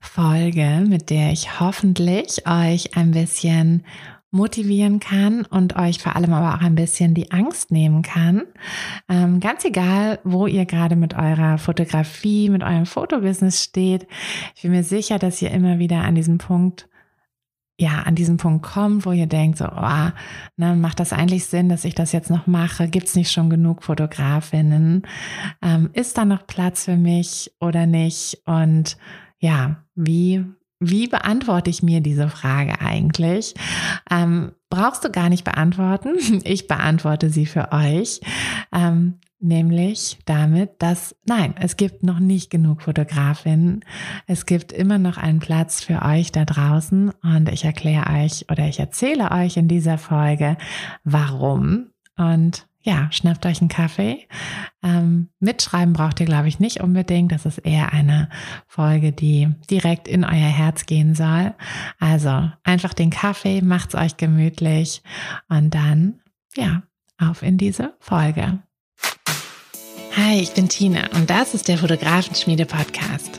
Folge, 0.00 0.84
mit 0.86 1.10
der 1.10 1.32
ich 1.32 1.60
hoffentlich 1.60 2.46
euch 2.46 2.96
ein 2.96 3.10
bisschen 3.12 3.84
motivieren 4.30 5.00
kann 5.00 5.46
und 5.46 5.76
euch 5.76 6.02
vor 6.02 6.14
allem 6.14 6.32
aber 6.34 6.54
auch 6.54 6.60
ein 6.60 6.74
bisschen 6.74 7.14
die 7.14 7.30
Angst 7.30 7.70
nehmen 7.70 8.02
kann. 8.02 8.42
Ähm, 9.08 9.40
ganz 9.40 9.64
egal, 9.64 10.18
wo 10.22 10.46
ihr 10.46 10.66
gerade 10.66 10.96
mit 10.96 11.14
eurer 11.14 11.56
Fotografie, 11.58 12.50
mit 12.50 12.62
eurem 12.62 12.86
Fotobusiness 12.86 13.62
steht. 13.62 14.06
Ich 14.54 14.62
bin 14.62 14.72
mir 14.72 14.84
sicher, 14.84 15.18
dass 15.18 15.40
ihr 15.40 15.50
immer 15.50 15.78
wieder 15.78 16.02
an 16.02 16.14
diesem 16.14 16.38
Punkt 16.38 16.88
ja, 17.80 18.02
an 18.02 18.16
diesem 18.16 18.38
Punkt 18.38 18.64
kommt, 18.66 19.06
wo 19.06 19.12
ihr 19.12 19.28
denkt, 19.28 19.58
so, 19.58 19.66
oh, 19.66 20.10
ne, 20.56 20.74
macht 20.74 20.98
das 20.98 21.12
eigentlich 21.12 21.44
Sinn, 21.44 21.68
dass 21.68 21.84
ich 21.84 21.94
das 21.94 22.10
jetzt 22.10 22.28
noch 22.28 22.48
mache? 22.48 22.88
Gibt 22.88 23.06
es 23.06 23.14
nicht 23.14 23.30
schon 23.30 23.50
genug 23.50 23.84
Fotografinnen? 23.84 25.02
Ähm, 25.62 25.90
ist 25.92 26.18
da 26.18 26.24
noch 26.24 26.44
Platz 26.48 26.86
für 26.86 26.96
mich 26.96 27.52
oder 27.60 27.86
nicht? 27.86 28.42
Und 28.46 28.96
ja, 29.38 29.84
wie, 29.98 30.44
wie 30.80 31.08
beantworte 31.08 31.70
ich 31.70 31.82
mir 31.82 32.00
diese 32.00 32.28
Frage 32.28 32.80
eigentlich? 32.80 33.54
Ähm, 34.10 34.52
brauchst 34.70 35.04
du 35.04 35.10
gar 35.10 35.28
nicht 35.28 35.44
beantworten. 35.44 36.14
Ich 36.44 36.68
beantworte 36.68 37.30
sie 37.30 37.46
für 37.46 37.72
euch. 37.72 38.20
Ähm, 38.72 39.14
nämlich 39.40 40.18
damit, 40.24 40.70
dass 40.78 41.14
nein, 41.24 41.54
es 41.60 41.76
gibt 41.76 42.02
noch 42.02 42.20
nicht 42.20 42.50
genug 42.50 42.82
Fotografinnen. 42.82 43.84
Es 44.26 44.46
gibt 44.46 44.72
immer 44.72 44.98
noch 44.98 45.16
einen 45.16 45.40
Platz 45.40 45.82
für 45.82 46.02
euch 46.02 46.32
da 46.32 46.44
draußen 46.44 47.10
und 47.22 47.48
ich 47.48 47.64
erkläre 47.64 48.10
euch 48.22 48.46
oder 48.50 48.68
ich 48.68 48.78
erzähle 48.78 49.30
euch 49.30 49.56
in 49.56 49.68
dieser 49.68 49.98
Folge, 49.98 50.56
warum. 51.04 51.90
Und 52.16 52.67
ja, 52.88 53.12
schnappt 53.12 53.44
euch 53.44 53.60
einen 53.60 53.68
Kaffee. 53.68 54.26
Ähm, 54.82 55.28
mitschreiben 55.40 55.92
braucht 55.92 56.20
ihr, 56.20 56.26
glaube 56.26 56.48
ich, 56.48 56.58
nicht 56.58 56.80
unbedingt. 56.80 57.32
Das 57.32 57.44
ist 57.44 57.58
eher 57.58 57.92
eine 57.92 58.30
Folge, 58.66 59.12
die 59.12 59.50
direkt 59.70 60.08
in 60.08 60.24
euer 60.24 60.32
Herz 60.32 60.86
gehen 60.86 61.14
soll. 61.14 61.52
Also 62.00 62.50
einfach 62.64 62.94
den 62.94 63.10
Kaffee, 63.10 63.60
macht's 63.60 63.94
euch 63.94 64.16
gemütlich 64.16 65.02
und 65.50 65.74
dann, 65.74 66.20
ja, 66.56 66.82
auf 67.18 67.42
in 67.42 67.58
diese 67.58 67.92
Folge. 68.00 68.60
Hi, 70.16 70.40
ich 70.40 70.54
bin 70.54 70.70
Tina 70.70 71.08
und 71.14 71.28
das 71.28 71.52
ist 71.52 71.68
der 71.68 71.76
Fotografenschmiede 71.76 72.64
Podcast. 72.64 73.38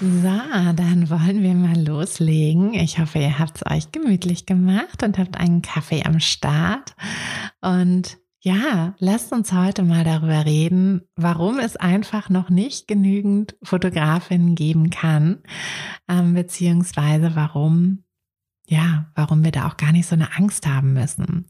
So, 0.00 0.28
dann 0.76 1.10
wollen 1.10 1.42
wir 1.42 1.54
mal 1.54 1.84
loslegen. 1.84 2.72
Ich 2.72 3.00
hoffe, 3.00 3.18
ihr 3.18 3.40
habt 3.40 3.56
es 3.56 3.66
euch 3.66 3.90
gemütlich 3.90 4.46
gemacht 4.46 5.02
und 5.02 5.18
habt 5.18 5.36
einen 5.36 5.60
Kaffee 5.60 6.04
am 6.04 6.20
Start. 6.20 6.94
Und 7.60 8.16
ja, 8.40 8.94
lasst 9.00 9.32
uns 9.32 9.52
heute 9.52 9.82
mal 9.82 10.04
darüber 10.04 10.46
reden, 10.46 11.02
warum 11.16 11.58
es 11.58 11.74
einfach 11.74 12.30
noch 12.30 12.48
nicht 12.48 12.86
genügend 12.86 13.56
Fotografinnen 13.64 14.54
geben 14.54 14.90
kann, 14.90 15.42
ähm, 16.08 16.32
beziehungsweise 16.34 17.34
warum, 17.34 18.04
ja, 18.68 19.10
warum 19.16 19.42
wir 19.42 19.50
da 19.50 19.66
auch 19.66 19.76
gar 19.76 19.90
nicht 19.90 20.06
so 20.06 20.14
eine 20.14 20.36
Angst 20.36 20.68
haben 20.68 20.92
müssen. 20.92 21.46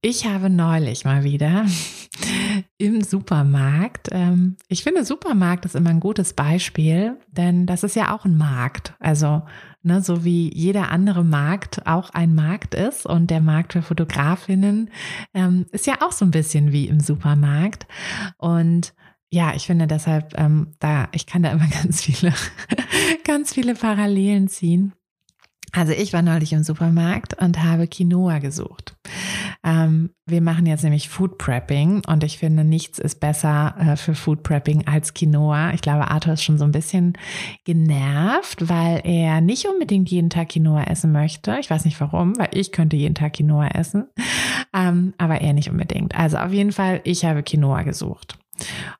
Ich 0.00 0.26
habe 0.26 0.48
neulich 0.48 1.04
mal 1.04 1.24
wieder 1.24 1.66
im 2.78 3.02
Supermarkt. 3.02 4.10
Ähm, 4.12 4.56
ich 4.68 4.84
finde, 4.84 5.04
Supermarkt 5.04 5.64
ist 5.64 5.74
immer 5.74 5.90
ein 5.90 5.98
gutes 5.98 6.34
Beispiel, 6.34 7.18
denn 7.32 7.66
das 7.66 7.82
ist 7.82 7.96
ja 7.96 8.14
auch 8.14 8.24
ein 8.24 8.38
Markt. 8.38 8.94
Also, 9.00 9.42
ne, 9.82 10.00
so 10.00 10.24
wie 10.24 10.54
jeder 10.54 10.92
andere 10.92 11.24
Markt 11.24 11.84
auch 11.84 12.10
ein 12.10 12.36
Markt 12.36 12.76
ist 12.76 13.06
und 13.06 13.28
der 13.28 13.40
Markt 13.40 13.72
für 13.72 13.82
Fotografinnen 13.82 14.90
ähm, 15.34 15.66
ist 15.72 15.88
ja 15.88 15.94
auch 16.00 16.12
so 16.12 16.24
ein 16.24 16.30
bisschen 16.30 16.70
wie 16.70 16.86
im 16.86 17.00
Supermarkt. 17.00 17.88
Und 18.36 18.94
ja, 19.30 19.52
ich 19.56 19.66
finde 19.66 19.88
deshalb, 19.88 20.38
ähm, 20.38 20.74
da, 20.78 21.08
ich 21.10 21.26
kann 21.26 21.42
da 21.42 21.50
immer 21.50 21.66
ganz 21.82 22.02
viele, 22.02 22.32
ganz 23.24 23.52
viele 23.52 23.74
Parallelen 23.74 24.46
ziehen. 24.46 24.92
Also 25.72 25.92
ich 25.92 26.12
war 26.12 26.22
neulich 26.22 26.52
im 26.52 26.62
Supermarkt 26.62 27.34
und 27.42 27.62
habe 27.62 27.88
Quinoa 27.88 28.38
gesucht. 28.38 28.96
Ähm, 29.64 30.10
wir 30.24 30.40
machen 30.40 30.66
jetzt 30.66 30.84
nämlich 30.84 31.08
Food 31.08 31.36
Prepping 31.36 32.02
und 32.06 32.22
ich 32.22 32.38
finde, 32.38 32.62
nichts 32.62 32.98
ist 32.98 33.18
besser 33.18 33.74
äh, 33.78 33.96
für 33.96 34.14
Food 34.14 34.42
Prepping 34.44 34.86
als 34.86 35.14
Quinoa. 35.14 35.72
Ich 35.74 35.80
glaube, 35.80 36.08
Arthur 36.08 36.34
ist 36.34 36.44
schon 36.44 36.58
so 36.58 36.64
ein 36.64 36.72
bisschen 36.72 37.14
genervt, 37.64 38.68
weil 38.68 39.00
er 39.04 39.40
nicht 39.40 39.66
unbedingt 39.66 40.10
jeden 40.10 40.30
Tag 40.30 40.50
Quinoa 40.50 40.84
essen 40.84 41.10
möchte. 41.10 41.56
Ich 41.58 41.70
weiß 41.70 41.84
nicht 41.84 42.00
warum, 42.00 42.38
weil 42.38 42.50
ich 42.52 42.70
könnte 42.70 42.96
jeden 42.96 43.16
Tag 43.16 43.32
Quinoa 43.34 43.68
essen, 43.68 44.06
ähm, 44.72 45.12
aber 45.18 45.40
er 45.40 45.52
nicht 45.52 45.70
unbedingt. 45.70 46.14
Also 46.14 46.36
auf 46.36 46.52
jeden 46.52 46.72
Fall, 46.72 47.00
ich 47.04 47.24
habe 47.24 47.42
Quinoa 47.42 47.82
gesucht. 47.82 48.38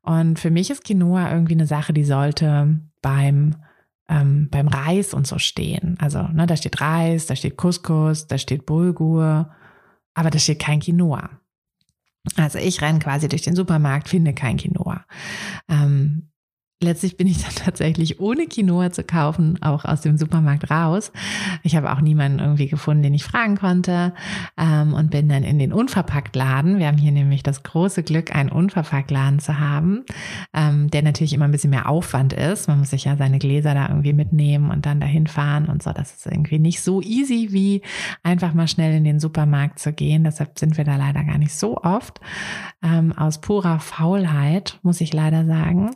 Und 0.02 0.38
für 0.38 0.50
mich 0.50 0.70
ist 0.70 0.84
Quinoa 0.84 1.32
irgendwie 1.32 1.54
eine 1.54 1.66
Sache, 1.66 1.92
die 1.92 2.04
sollte 2.04 2.80
beim 3.00 3.54
ähm, 4.08 4.48
beim 4.50 4.68
Reis 4.68 5.14
und 5.14 5.26
so 5.26 5.38
stehen. 5.38 5.96
Also 6.00 6.22
ne, 6.22 6.46
da 6.46 6.56
steht 6.56 6.80
Reis, 6.80 7.26
da 7.26 7.36
steht 7.36 7.56
Couscous, 7.56 8.26
da 8.26 8.38
steht 8.38 8.66
Bulgur, 8.66 9.50
aber 10.18 10.30
da 10.30 10.38
steht 10.40 10.58
kein 10.58 10.80
Quinoa. 10.80 11.30
Also 12.36 12.58
ich 12.58 12.82
renne 12.82 12.98
quasi 12.98 13.28
durch 13.28 13.42
den 13.42 13.54
Supermarkt, 13.54 14.08
finde 14.08 14.34
kein 14.34 14.56
Quinoa. 14.56 15.06
Ähm, 15.68 16.27
letztlich 16.80 17.16
bin 17.16 17.26
ich 17.26 17.42
dann 17.42 17.54
tatsächlich 17.64 18.20
ohne 18.20 18.46
Quinoa 18.46 18.90
zu 18.90 19.02
kaufen 19.02 19.60
auch 19.62 19.84
aus 19.84 20.00
dem 20.00 20.16
Supermarkt 20.16 20.70
raus. 20.70 21.12
Ich 21.62 21.76
habe 21.76 21.92
auch 21.92 22.00
niemanden 22.00 22.38
irgendwie 22.38 22.68
gefunden, 22.68 23.02
den 23.02 23.14
ich 23.14 23.24
fragen 23.24 23.56
konnte 23.56 24.14
ähm, 24.56 24.94
und 24.94 25.10
bin 25.10 25.28
dann 25.28 25.42
in 25.42 25.58
den 25.58 25.72
Unverpacktladen. 25.72 26.78
Wir 26.78 26.86
haben 26.86 26.98
hier 26.98 27.12
nämlich 27.12 27.42
das 27.42 27.62
große 27.62 28.02
Glück, 28.02 28.34
einen 28.34 28.50
Unverpacktladen 28.50 29.40
zu 29.40 29.58
haben, 29.58 30.04
ähm, 30.54 30.90
der 30.90 31.02
natürlich 31.02 31.32
immer 31.32 31.46
ein 31.46 31.52
bisschen 31.52 31.70
mehr 31.70 31.88
Aufwand 31.88 32.32
ist. 32.32 32.68
Man 32.68 32.78
muss 32.78 32.90
sich 32.90 33.04
ja 33.04 33.16
seine 33.16 33.38
Gläser 33.38 33.74
da 33.74 33.88
irgendwie 33.88 34.12
mitnehmen 34.12 34.70
und 34.70 34.86
dann 34.86 35.00
dahin 35.00 35.26
fahren 35.26 35.66
und 35.66 35.82
so. 35.82 35.92
Das 35.92 36.14
ist 36.14 36.26
irgendwie 36.26 36.58
nicht 36.58 36.80
so 36.80 37.00
easy 37.02 37.48
wie 37.50 37.82
einfach 38.22 38.54
mal 38.54 38.68
schnell 38.68 38.94
in 38.94 39.04
den 39.04 39.20
Supermarkt 39.20 39.78
zu 39.78 39.92
gehen. 39.92 40.24
Deshalb 40.24 40.58
sind 40.58 40.76
wir 40.76 40.84
da 40.84 40.96
leider 40.96 41.24
gar 41.24 41.38
nicht 41.38 41.54
so 41.54 41.78
oft. 41.78 42.20
Ähm, 42.82 43.12
aus 43.12 43.40
purer 43.40 43.80
Faulheit, 43.80 44.78
muss 44.82 45.00
ich 45.00 45.12
leider 45.12 45.44
sagen. 45.44 45.90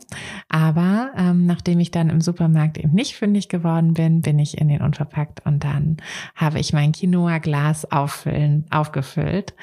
Aber 0.49 0.72
aber 0.73 1.11
ähm, 1.15 1.45
nachdem 1.45 1.79
ich 1.79 1.91
dann 1.91 2.09
im 2.09 2.19
Supermarkt 2.19 2.79
eben 2.79 2.93
nicht 2.93 3.15
fündig 3.15 3.47
geworden 3.47 3.93
bin, 3.93 4.21
bin 4.21 4.39
ich 4.39 4.57
in 4.57 4.69
den 4.69 4.81
Unverpackt 4.81 5.45
und 5.45 5.63
dann 5.63 5.97
habe 6.35 6.59
ich 6.59 6.73
mein 6.73 6.93
Quinoa-Glas 6.93 7.85
aufgefüllt. 7.91 9.53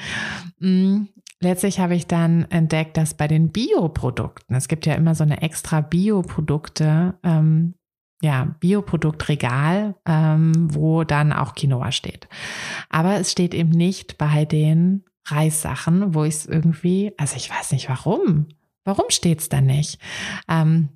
Mm, 0.61 1.07
letztlich 1.41 1.81
habe 1.81 1.97
ich 1.97 2.07
dann 2.07 2.49
entdeckt, 2.51 2.97
dass 2.97 3.15
bei 3.15 3.27
den 3.27 3.51
Bioprodukten, 3.51 4.55
es 4.55 4.69
gibt 4.69 4.87
ja 4.87 4.95
immer 4.95 5.17
so 5.17 5.25
eine 5.25 5.43
extra 5.43 5.81
Bioprodukte, 5.81 7.15
ähm, 7.25 7.75
ja, 8.23 8.55
Bioproduktregal, 8.61 9.97
ähm, 10.07 10.53
wo 10.73 11.03
dann 11.03 11.33
auch 11.33 11.57
Quinoa 11.57 11.91
steht. 11.91 12.29
Aber 12.89 13.15
es 13.19 13.33
steht 13.33 13.55
eben 13.55 13.71
nicht 13.71 14.17
bei 14.17 14.45
den 14.45 15.05
Reissachen, 15.27 16.15
wo 16.15 16.23
ich 16.23 16.35
es 16.35 16.47
irgendwie, 16.47 17.12
also 17.17 17.35
ich 17.37 17.51
weiß 17.51 17.73
nicht 17.73 17.89
warum. 17.89 18.47
Warum 18.85 19.07
steht 19.09 19.41
es 19.41 19.49
da 19.49 19.61
nicht? 19.61 19.99
Ähm, 20.49 20.91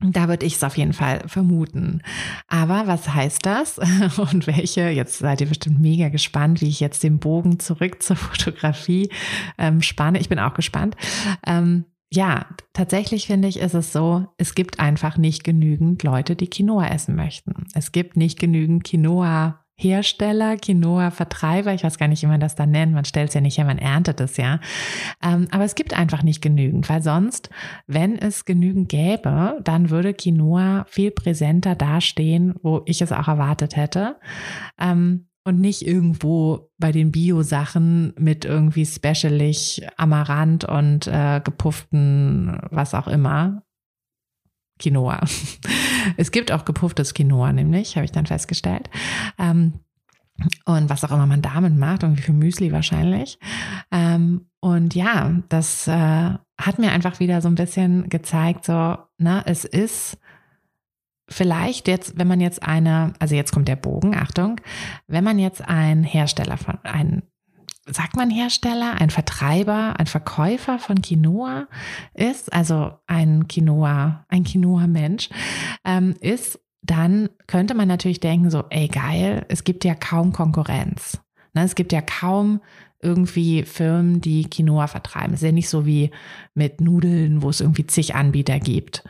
da 0.00 0.28
würde 0.28 0.46
ich 0.46 0.54
es 0.54 0.64
auf 0.64 0.76
jeden 0.76 0.92
Fall 0.92 1.22
vermuten. 1.26 2.02
Aber 2.48 2.86
was 2.86 3.12
heißt 3.12 3.44
das? 3.44 3.78
Und 4.18 4.46
welche, 4.46 4.88
jetzt 4.88 5.18
seid 5.18 5.40
ihr 5.40 5.46
bestimmt 5.48 5.80
mega 5.80 6.08
gespannt, 6.08 6.60
wie 6.60 6.68
ich 6.68 6.80
jetzt 6.80 7.02
den 7.02 7.18
Bogen 7.18 7.58
zurück 7.60 8.02
zur 8.02 8.16
Fotografie 8.16 9.10
ähm, 9.58 9.82
spanne. 9.82 10.18
Ich 10.18 10.28
bin 10.28 10.38
auch 10.38 10.54
gespannt. 10.54 10.96
Ähm, 11.46 11.84
ja, 12.12 12.46
tatsächlich 12.72 13.26
finde 13.26 13.46
ich, 13.46 13.60
ist 13.60 13.74
es 13.74 13.92
so, 13.92 14.26
es 14.36 14.56
gibt 14.56 14.80
einfach 14.80 15.16
nicht 15.16 15.44
genügend 15.44 16.02
Leute, 16.02 16.34
die 16.34 16.50
Quinoa 16.50 16.88
essen 16.88 17.14
möchten. 17.14 17.68
Es 17.74 17.92
gibt 17.92 18.16
nicht 18.16 18.38
genügend 18.38 18.82
Quinoa 18.82 19.64
Hersteller, 19.80 20.56
Quinoa-Vertreiber, 20.56 21.72
ich 21.72 21.84
weiß 21.84 21.98
gar 21.98 22.08
nicht, 22.08 22.22
wie 22.22 22.26
man 22.26 22.40
das 22.40 22.54
dann 22.54 22.70
nennt, 22.70 22.92
man 22.92 23.04
stellt 23.04 23.28
es 23.28 23.34
ja 23.34 23.40
nicht 23.40 23.58
her, 23.58 23.64
man 23.64 23.78
erntet 23.78 24.20
es 24.20 24.36
ja. 24.36 24.60
Ähm, 25.22 25.48
aber 25.50 25.64
es 25.64 25.74
gibt 25.74 25.94
einfach 25.94 26.22
nicht 26.22 26.42
genügend, 26.42 26.88
weil 26.88 27.02
sonst, 27.02 27.50
wenn 27.86 28.18
es 28.18 28.44
genügend 28.44 28.88
gäbe, 28.88 29.58
dann 29.64 29.90
würde 29.90 30.14
Quinoa 30.14 30.84
viel 30.88 31.10
präsenter 31.10 31.74
dastehen, 31.74 32.54
wo 32.62 32.82
ich 32.84 33.00
es 33.00 33.12
auch 33.12 33.28
erwartet 33.28 33.76
hätte. 33.76 34.16
Ähm, 34.78 35.26
und 35.44 35.58
nicht 35.58 35.86
irgendwo 35.86 36.70
bei 36.78 36.92
den 36.92 37.12
Bio-Sachen 37.12 38.12
mit 38.18 38.44
irgendwie 38.44 38.84
specialig 38.84 39.86
Amaranth 39.96 40.64
und 40.64 41.06
äh, 41.06 41.40
gepufften, 41.42 42.60
was 42.70 42.94
auch 42.94 43.08
immer, 43.08 43.62
Quinoa. 44.80 45.20
Es 46.16 46.30
gibt 46.30 46.50
auch 46.50 46.64
gepufftes 46.64 47.12
Quinoa, 47.12 47.52
nämlich, 47.52 47.96
habe 47.96 48.06
ich 48.06 48.10
dann 48.10 48.24
festgestellt. 48.24 48.88
Ähm, 49.38 49.80
und 50.64 50.88
was 50.88 51.04
auch 51.04 51.10
immer 51.10 51.26
man 51.26 51.42
damit 51.42 51.76
macht, 51.76 52.02
irgendwie 52.02 52.22
für 52.22 52.32
Müsli 52.32 52.72
wahrscheinlich. 52.72 53.38
Ähm, 53.90 54.46
und 54.60 54.94
ja, 54.94 55.34
das 55.50 55.86
äh, 55.86 56.30
hat 56.58 56.78
mir 56.78 56.92
einfach 56.92 57.20
wieder 57.20 57.42
so 57.42 57.48
ein 57.48 57.54
bisschen 57.54 58.08
gezeigt, 58.08 58.64
so, 58.64 58.96
na, 59.18 59.42
es 59.44 59.66
ist 59.66 60.18
vielleicht 61.28 61.88
jetzt, 61.88 62.18
wenn 62.18 62.28
man 62.28 62.40
jetzt 62.40 62.62
eine, 62.62 63.12
also 63.18 63.34
jetzt 63.34 63.52
kommt 63.52 63.68
der 63.68 63.76
Bogen, 63.76 64.16
Achtung, 64.16 64.60
wenn 65.06 65.24
man 65.24 65.38
jetzt 65.38 65.66
ein 65.66 66.02
Hersteller 66.02 66.56
von, 66.56 66.78
ein 66.82 67.22
sagt 67.92 68.16
man 68.16 68.30
Hersteller, 68.30 69.00
ein 69.00 69.10
Vertreiber, 69.10 69.94
ein 69.98 70.06
Verkäufer 70.06 70.78
von 70.78 71.02
Quinoa 71.02 71.68
ist, 72.14 72.52
also 72.52 72.92
ein 73.06 73.48
Quinoa, 73.48 74.24
ein 74.28 74.44
Quinoa-Mensch, 74.44 75.28
ähm, 75.84 76.14
ist, 76.20 76.60
dann 76.82 77.28
könnte 77.46 77.74
man 77.74 77.88
natürlich 77.88 78.20
denken, 78.20 78.50
so, 78.50 78.64
ey 78.70 78.88
geil, 78.88 79.44
es 79.48 79.64
gibt 79.64 79.84
ja 79.84 79.94
kaum 79.94 80.32
Konkurrenz. 80.32 81.20
Ne, 81.52 81.64
es 81.64 81.74
gibt 81.74 81.92
ja 81.92 82.00
kaum 82.00 82.60
irgendwie 83.02 83.64
Firmen, 83.64 84.20
die 84.20 84.48
Quinoa 84.48 84.86
vertreiben. 84.86 85.34
Es 85.34 85.40
ist 85.40 85.46
ja 85.46 85.52
nicht 85.52 85.68
so 85.68 85.86
wie 85.86 86.10
mit 86.54 86.80
Nudeln, 86.80 87.42
wo 87.42 87.50
es 87.50 87.60
irgendwie 87.60 87.86
zig 87.86 88.14
Anbieter 88.14 88.60
gibt. 88.60 89.04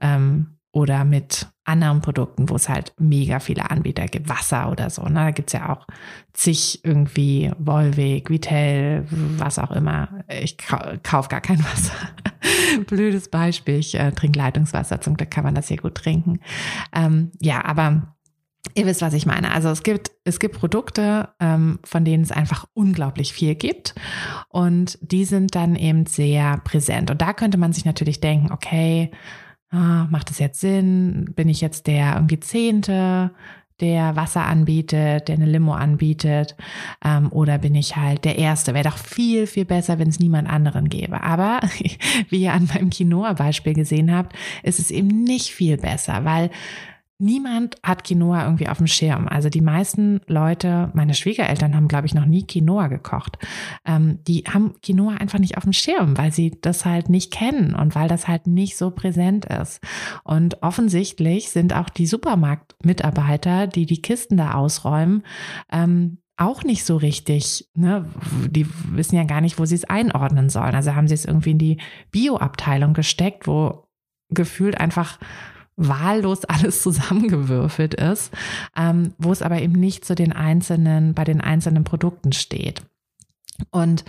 Ähm, 0.00 0.55
oder 0.76 1.06
mit 1.06 1.46
anderen 1.64 2.02
Produkten, 2.02 2.50
wo 2.50 2.54
es 2.56 2.68
halt 2.68 2.92
mega 2.98 3.40
viele 3.40 3.70
Anbieter 3.70 4.04
gibt, 4.08 4.28
Wasser 4.28 4.70
oder 4.70 4.90
so. 4.90 5.04
Ne? 5.04 5.14
Da 5.14 5.30
gibt 5.30 5.48
es 5.48 5.54
ja 5.54 5.72
auch 5.72 5.86
zig 6.34 6.84
irgendwie 6.84 7.50
Volvic, 7.58 8.28
Vitell, 8.28 9.06
was 9.38 9.58
auch 9.58 9.70
immer. 9.70 10.22
Ich 10.28 10.58
kaufe 10.58 11.30
gar 11.30 11.40
kein 11.40 11.64
Wasser. 11.64 11.94
Blödes 12.86 13.30
Beispiel. 13.30 13.76
Ich 13.76 13.98
äh, 13.98 14.12
trinke 14.12 14.38
Leitungswasser. 14.38 15.00
Zum 15.00 15.16
Glück 15.16 15.30
kann 15.30 15.44
man 15.44 15.54
das 15.54 15.68
hier 15.68 15.78
gut 15.78 15.94
trinken. 15.94 16.40
Ähm, 16.94 17.30
ja, 17.40 17.64
aber 17.64 18.14
Ihr 18.74 18.84
wisst, 18.84 19.00
was 19.00 19.14
ich 19.14 19.26
meine. 19.26 19.52
Also 19.52 19.70
es 19.70 19.84
gibt, 19.84 20.10
es 20.24 20.40
gibt 20.40 20.58
Produkte, 20.58 21.28
ähm, 21.40 21.78
von 21.84 22.04
denen 22.04 22.24
es 22.24 22.32
einfach 22.32 22.66
unglaublich 22.74 23.32
viel 23.32 23.54
gibt 23.54 23.94
und 24.48 24.98
die 25.00 25.24
sind 25.24 25.54
dann 25.54 25.76
eben 25.76 26.04
sehr 26.04 26.58
präsent. 26.58 27.10
Und 27.10 27.22
da 27.22 27.32
könnte 27.32 27.58
man 27.58 27.72
sich 27.72 27.84
natürlich 27.84 28.20
denken, 28.20 28.52
okay, 28.52 29.12
ah, 29.70 30.06
macht 30.10 30.30
es 30.30 30.38
jetzt 30.38 30.60
Sinn? 30.60 31.32
Bin 31.34 31.48
ich 31.48 31.60
jetzt 31.60 31.86
der 31.86 32.14
irgendwie 32.14 32.40
Zehnte, 32.40 33.30
der 33.80 34.16
Wasser 34.16 34.46
anbietet, 34.46 35.28
der 35.28 35.36
eine 35.36 35.46
Limo 35.46 35.72
anbietet? 35.74 36.56
Ähm, 37.04 37.30
oder 37.32 37.58
bin 37.58 37.74
ich 37.74 37.96
halt 37.96 38.24
der 38.24 38.38
Erste? 38.38 38.74
Wäre 38.74 38.88
doch 38.88 38.98
viel, 38.98 39.46
viel 39.46 39.64
besser, 39.64 39.98
wenn 39.98 40.08
es 40.08 40.20
niemand 40.20 40.48
anderen 40.48 40.88
gäbe. 40.88 41.22
Aber 41.22 41.60
wie 42.30 42.42
ihr 42.42 42.52
an 42.52 42.68
meinem 42.72 42.90
Quinoa-Beispiel 42.90 43.74
gesehen 43.74 44.14
habt, 44.14 44.34
ist 44.62 44.78
es 44.78 44.90
eben 44.90 45.24
nicht 45.24 45.50
viel 45.50 45.76
besser, 45.76 46.24
weil 46.24 46.50
Niemand 47.18 47.76
hat 47.82 48.04
Quinoa 48.04 48.44
irgendwie 48.44 48.68
auf 48.68 48.76
dem 48.76 48.86
Schirm. 48.86 49.26
Also 49.26 49.48
die 49.48 49.62
meisten 49.62 50.20
Leute, 50.26 50.90
meine 50.92 51.14
Schwiegereltern 51.14 51.74
haben, 51.74 51.88
glaube 51.88 52.06
ich, 52.06 52.14
noch 52.14 52.26
nie 52.26 52.46
Quinoa 52.46 52.88
gekocht. 52.88 53.38
Ähm, 53.86 54.18
die 54.26 54.44
haben 54.44 54.74
Quinoa 54.82 55.14
einfach 55.14 55.38
nicht 55.38 55.56
auf 55.56 55.62
dem 55.62 55.72
Schirm, 55.72 56.18
weil 56.18 56.30
sie 56.30 56.58
das 56.60 56.84
halt 56.84 57.08
nicht 57.08 57.32
kennen 57.32 57.74
und 57.74 57.94
weil 57.94 58.08
das 58.08 58.28
halt 58.28 58.46
nicht 58.46 58.76
so 58.76 58.90
präsent 58.90 59.46
ist. 59.46 59.80
Und 60.24 60.62
offensichtlich 60.62 61.48
sind 61.48 61.74
auch 61.74 61.88
die 61.88 62.06
Supermarktmitarbeiter, 62.06 63.66
die 63.66 63.86
die 63.86 64.02
Kisten 64.02 64.36
da 64.36 64.52
ausräumen, 64.52 65.22
ähm, 65.72 66.18
auch 66.36 66.64
nicht 66.64 66.84
so 66.84 66.96
richtig. 66.96 67.70
Ne? 67.74 68.10
Die 68.50 68.66
wissen 68.90 69.16
ja 69.16 69.24
gar 69.24 69.40
nicht, 69.40 69.58
wo 69.58 69.64
sie 69.64 69.74
es 69.74 69.84
einordnen 69.84 70.50
sollen. 70.50 70.74
Also 70.74 70.94
haben 70.94 71.08
sie 71.08 71.14
es 71.14 71.24
irgendwie 71.24 71.52
in 71.52 71.58
die 71.58 71.78
Bioabteilung 72.10 72.92
gesteckt, 72.92 73.46
wo 73.46 73.88
gefühlt 74.28 74.78
einfach 74.78 75.18
wahllos 75.76 76.44
alles 76.44 76.82
zusammengewürfelt 76.82 77.94
ist, 77.94 78.32
ähm, 78.76 79.14
wo 79.18 79.32
es 79.32 79.42
aber 79.42 79.60
eben 79.60 79.78
nicht 79.78 80.04
zu 80.04 80.14
den 80.14 80.32
einzelnen, 80.32 81.14
bei 81.14 81.24
den 81.24 81.40
einzelnen 81.40 81.84
Produkten 81.84 82.32
steht. 82.32 82.82
Und 83.70 84.04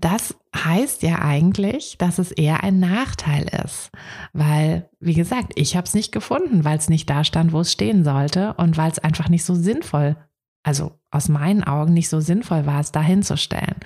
das 0.00 0.36
heißt 0.56 1.02
ja 1.02 1.20
eigentlich, 1.20 1.98
dass 1.98 2.18
es 2.18 2.32
eher 2.32 2.64
ein 2.64 2.80
Nachteil 2.80 3.46
ist, 3.64 3.90
weil, 4.32 4.88
wie 4.98 5.14
gesagt, 5.14 5.52
ich 5.54 5.76
habe 5.76 5.86
es 5.86 5.94
nicht 5.94 6.10
gefunden, 6.10 6.64
weil 6.64 6.78
es 6.78 6.88
nicht 6.88 7.08
da 7.08 7.22
stand, 7.22 7.52
wo 7.52 7.60
es 7.60 7.70
stehen 7.70 8.02
sollte 8.04 8.54
und 8.54 8.76
weil 8.76 8.90
es 8.90 8.98
einfach 8.98 9.28
nicht 9.28 9.44
so 9.44 9.54
sinnvoll, 9.54 10.16
also 10.64 10.98
aus 11.10 11.28
meinen 11.28 11.62
Augen 11.62 11.94
nicht 11.94 12.08
so 12.08 12.20
sinnvoll 12.20 12.66
war, 12.66 12.80
es 12.80 12.90
da 12.90 13.00
hinzustellen. 13.00 13.76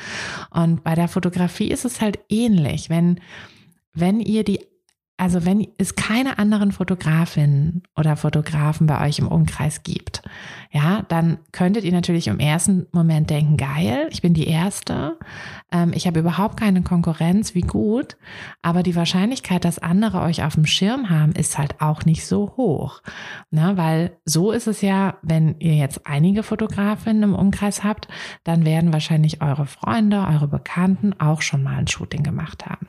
Und 0.51 0.83
bei 0.83 0.95
der 0.95 1.09
Fotografie 1.09 1.69
ist 1.69 1.85
es 1.85 2.01
halt 2.01 2.19
ähnlich, 2.29 2.89
wenn 2.89 3.21
wenn 3.95 4.21
ihr 4.21 4.45
die 4.45 4.61
also 5.23 5.47
wenn 5.47 5.69
es 5.79 5.95
keine 5.95 6.41
anderen 6.41 6.73
Fotografinnen 6.73 7.85
oder 7.97 8.17
Fotografen 8.17 8.89
bei 8.89 9.07
euch 9.07 9.21
im 9.21 9.29
Umkreis 9.29 9.85
gibt, 9.85 10.21
ja, 10.73 11.03
dann 11.07 11.39
könntet 11.53 11.85
ihr 11.85 11.93
natürlich 11.93 12.27
im 12.27 12.41
ersten 12.41 12.89
Moment 12.91 13.31
denken, 13.31 13.57
geil, 13.57 14.09
ich 14.11 14.21
bin 14.21 14.35
die 14.35 14.49
Erste, 14.49 15.21
ähm, 15.71 15.93
ich 15.95 16.09
habe 16.09 16.19
überhaupt 16.19 16.59
keine 16.59 16.83
Konkurrenz, 16.83 17.55
wie 17.55 17.61
gut, 17.61 18.17
aber 18.63 18.83
die 18.83 18.97
Wahrscheinlichkeit, 18.97 19.65
dass 19.65 19.79
andere 19.79 20.23
euch 20.23 20.43
auf 20.43 20.55
dem 20.55 20.67
Schirm 20.67 21.09
haben, 21.09 21.31
ist 21.31 21.57
halt 21.57 21.81
auch 21.81 22.05
nicht 22.05 22.27
so 22.27 22.55
hoch, 22.57 23.01
ne? 23.53 23.77
weil 23.77 24.17
so 24.25 24.51
ist 24.51 24.67
es 24.67 24.83
ja, 24.83 25.19
wenn 25.23 25.55
ihr 25.61 25.77
jetzt 25.77 26.05
einige 26.05 26.43
Fotografinnen 26.43 27.23
im 27.23 27.35
Umkreis 27.37 27.85
habt, 27.85 28.09
dann 28.43 28.65
werden 28.65 28.93
wahrscheinlich 28.93 29.41
eure 29.41 29.67
Freunde, 29.67 30.27
eure 30.29 30.49
Bekannten 30.49 31.13
auch 31.21 31.43
schon 31.43 31.63
mal 31.63 31.77
ein 31.77 31.87
Shooting 31.87 32.25
gemacht 32.25 32.67
haben. 32.67 32.89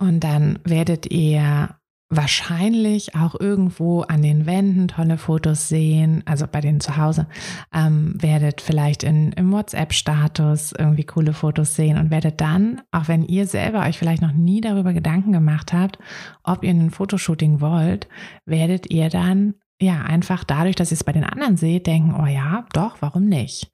Und 0.00 0.20
dann 0.24 0.58
werdet 0.64 1.12
ihr 1.12 1.76
wahrscheinlich 2.08 3.14
auch 3.14 3.38
irgendwo 3.38 4.00
an 4.00 4.22
den 4.22 4.44
Wänden 4.44 4.88
tolle 4.88 5.16
Fotos 5.16 5.68
sehen, 5.68 6.22
also 6.26 6.46
bei 6.50 6.60
denen 6.60 6.80
zu 6.80 6.96
Hause, 6.96 7.28
ähm, 7.72 8.14
werdet 8.18 8.60
vielleicht 8.60 9.04
in, 9.04 9.30
im 9.32 9.52
WhatsApp-Status 9.52 10.72
irgendwie 10.76 11.04
coole 11.04 11.32
Fotos 11.34 11.76
sehen 11.76 11.98
und 11.98 12.10
werdet 12.10 12.40
dann, 12.40 12.80
auch 12.90 13.06
wenn 13.06 13.24
ihr 13.24 13.46
selber 13.46 13.86
euch 13.86 13.96
vielleicht 13.96 14.22
noch 14.22 14.32
nie 14.32 14.60
darüber 14.60 14.92
Gedanken 14.92 15.32
gemacht 15.32 15.72
habt, 15.72 15.98
ob 16.42 16.64
ihr 16.64 16.70
ein 16.70 16.90
Fotoshooting 16.90 17.60
wollt, 17.60 18.08
werdet 18.44 18.90
ihr 18.90 19.08
dann 19.08 19.54
ja, 19.82 20.02
einfach 20.02 20.44
dadurch, 20.44 20.76
dass 20.76 20.90
ihr 20.90 20.96
es 20.96 21.04
bei 21.04 21.12
den 21.12 21.24
anderen 21.24 21.56
seht, 21.56 21.86
denken, 21.86 22.14
oh 22.14 22.26
ja, 22.26 22.66
doch, 22.74 22.98
warum 23.00 23.24
nicht? 23.24 23.72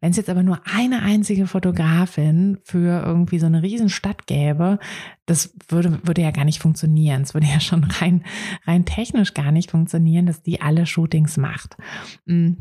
Wenn 0.00 0.10
es 0.10 0.18
jetzt 0.18 0.28
aber 0.28 0.42
nur 0.42 0.60
eine 0.70 1.00
einzige 1.00 1.46
Fotografin 1.46 2.58
für 2.62 3.02
irgendwie 3.02 3.38
so 3.38 3.46
eine 3.46 3.62
Riesenstadt 3.62 4.26
gäbe, 4.26 4.78
das 5.24 5.54
würde, 5.68 5.98
würde 6.02 6.20
ja 6.20 6.30
gar 6.30 6.44
nicht 6.44 6.60
funktionieren. 6.60 7.22
Es 7.22 7.32
würde 7.32 7.46
ja 7.46 7.60
schon 7.60 7.84
rein, 7.84 8.22
rein 8.66 8.84
technisch 8.84 9.32
gar 9.32 9.50
nicht 9.50 9.70
funktionieren, 9.70 10.26
dass 10.26 10.42
die 10.42 10.60
alle 10.60 10.84
Shootings 10.84 11.38
macht. 11.38 11.78
Mm, 12.26 12.52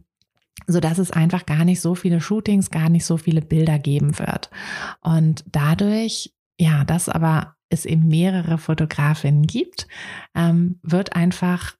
so 0.65 0.79
dass 0.79 0.97
es 0.97 1.11
einfach 1.11 1.45
gar 1.45 1.65
nicht 1.65 1.81
so 1.81 1.95
viele 1.95 2.21
Shootings, 2.21 2.71
gar 2.71 2.87
nicht 2.87 3.05
so 3.05 3.17
viele 3.17 3.41
Bilder 3.41 3.77
geben 3.77 4.17
wird. 4.19 4.49
Und 5.01 5.43
dadurch, 5.51 6.33
ja, 6.57 6.85
dass 6.85 7.09
aber 7.09 7.55
es 7.67 7.85
eben 7.85 8.07
mehrere 8.07 8.57
Fotografinnen 8.57 9.43
gibt, 9.43 9.89
ähm, 10.33 10.79
wird 10.81 11.13
einfach 11.13 11.75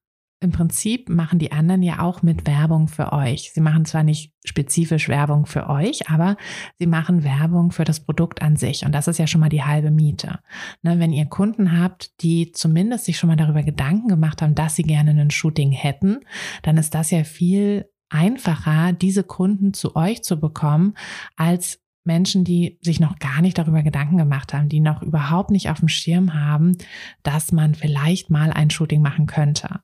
im 0.46 0.52
Prinzip 0.52 1.10
machen 1.10 1.40
die 1.40 1.52
anderen 1.52 1.82
ja 1.82 2.00
auch 2.00 2.22
mit 2.22 2.48
Werbung 2.48 2.88
für 2.88 3.12
euch. 3.12 3.52
Sie 3.54 3.62
machen 3.62 3.84
zwar 3.86 4.04
nicht 4.04 4.32
spezifisch 4.46 5.10
Werbung 5.10 5.48
für 5.48 5.68
euch, 5.70 6.08
aber 6.10 6.38
sie 6.78 6.86
machen 6.86 7.24
Werbung 7.24 7.72
für 7.72 7.84
das 7.84 8.00
Produkt 8.00 8.42
an 8.44 8.56
sich. 8.56 8.86
Und 8.86 8.94
das 8.94 9.08
ist 9.08 9.18
ja 9.18 9.26
schon 9.26 9.42
mal 9.42 9.50
die 9.50 9.64
halbe 9.64 9.90
Miete. 9.90 10.40
Ne, 10.84 11.00
wenn 11.00 11.12
ihr 11.12 11.26
Kunden 11.26 11.80
habt, 11.80 12.22
die 12.22 12.52
zumindest 12.52 13.06
sich 13.06 13.18
schon 13.18 13.28
mal 13.28 13.36
darüber 13.36 13.64
Gedanken 13.64 14.08
gemacht 14.08 14.42
haben, 14.42 14.56
dass 14.56 14.76
sie 14.76 14.84
gerne 14.84 15.12
ein 15.12 15.32
Shooting 15.32 15.72
hätten, 15.72 16.20
dann 16.62 16.78
ist 16.78 16.94
das 16.94 17.10
ja 17.10 17.24
viel 17.24 17.90
einfacher, 18.10 18.94
diese 18.94 19.24
Kunden 19.24 19.74
zu 19.74 19.96
euch 19.96 20.24
zu 20.24 20.40
bekommen, 20.40 20.94
als 21.36 21.85
Menschen, 22.06 22.44
die 22.44 22.78
sich 22.82 23.00
noch 23.00 23.20
gar 23.20 23.42
nicht 23.42 23.58
darüber 23.58 23.84
Gedanken 23.84 24.18
gemacht 24.18 24.54
haben, 24.54 24.70
die 24.70 24.80
noch 24.80 25.02
überhaupt 25.02 25.52
nicht 25.52 25.70
auf 25.70 25.80
dem 25.80 25.88
Schirm 25.88 26.34
haben, 26.34 26.78
dass 27.24 27.52
man 27.52 27.76
vielleicht 27.76 28.30
mal 28.30 28.52
ein 28.52 28.70
Shooting 28.70 29.02
machen 29.02 29.26
könnte. 29.26 29.80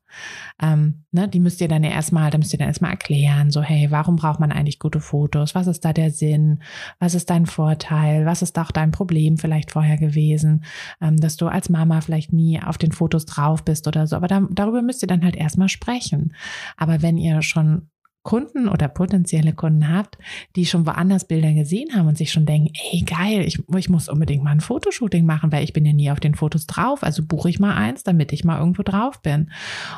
Ähm, 0.62 1.06
ne, 1.12 1.28
die 1.28 1.40
müsst 1.40 1.62
ihr 1.62 1.68
dann 1.68 1.84
ja 1.84 1.92
erstmal, 1.92 2.30
da 2.30 2.38
müsst 2.38 2.54
ihr 2.54 2.60
dann 2.60 2.68
erstmal 2.68 2.92
erklären, 2.92 3.52
so, 3.52 3.62
hey, 3.62 3.90
warum 3.92 4.16
braucht 4.16 4.40
man 4.40 4.52
eigentlich 4.52 4.80
gute 4.80 5.00
Fotos? 5.00 5.56
Was 5.56 5.68
ist 5.68 5.84
da 5.84 5.94
der 5.94 6.12
Sinn? 6.12 6.62
Was 7.00 7.16
ist 7.16 7.30
dein 7.30 7.46
Vorteil? 7.46 8.26
Was 8.26 8.42
ist 8.42 8.58
auch 8.60 8.72
dein 8.72 8.92
Problem 8.92 9.38
vielleicht 9.38 9.72
vorher 9.72 9.98
gewesen? 9.98 10.64
Ähm, 11.02 11.18
dass 11.18 11.38
du 11.38 11.48
als 11.48 11.70
Mama 11.70 12.02
vielleicht 12.02 12.34
nie 12.34 12.62
auf 12.62 12.78
den 12.78 12.92
Fotos 12.92 13.26
drauf 13.26 13.66
bist 13.66 13.88
oder 13.88 14.08
so. 14.08 14.16
Aber 14.16 14.28
da, 14.28 14.48
darüber 14.52 14.82
müsst 14.82 15.02
ihr 15.02 15.08
dann 15.08 15.24
halt 15.24 15.36
erstmal 15.36 15.70
sprechen. 15.70 16.34
Aber 16.78 17.02
wenn 17.02 17.18
ihr 17.18 17.42
schon 17.42 17.91
Kunden 18.24 18.68
oder 18.68 18.88
potenzielle 18.88 19.54
Kunden 19.54 19.90
habt, 19.90 20.18
die 20.56 20.66
schon 20.66 20.86
woanders 20.86 21.26
Bilder 21.26 21.54
gesehen 21.54 21.96
haben 21.96 22.08
und 22.08 22.18
sich 22.18 22.32
schon 22.32 22.46
denken, 22.46 22.72
ey 22.92 23.02
geil, 23.02 23.44
ich, 23.46 23.62
ich 23.76 23.90
muss 23.90 24.10
unbedingt 24.10 24.44
mal 24.44 24.52
ein 24.52 24.62
Fotoshooting 24.62 25.26
machen, 25.26 25.52
weil 25.52 25.64
ich 25.64 25.74
bin 25.74 25.86
ja 25.86 25.94
nie 25.94 26.12
auf 26.12 26.20
den 26.20 26.36
Fotos 26.36 26.68
drauf. 26.68 27.04
Also 27.04 27.26
buche 27.26 27.50
ich 27.50 27.60
mal 27.60 27.76
eins, 27.76 28.04
damit 28.04 28.32
ich 28.32 28.44
mal 28.44 28.60
irgendwo 28.60 28.84
drauf 28.84 29.22
bin. 29.22 29.52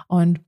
Und 0.08 0.39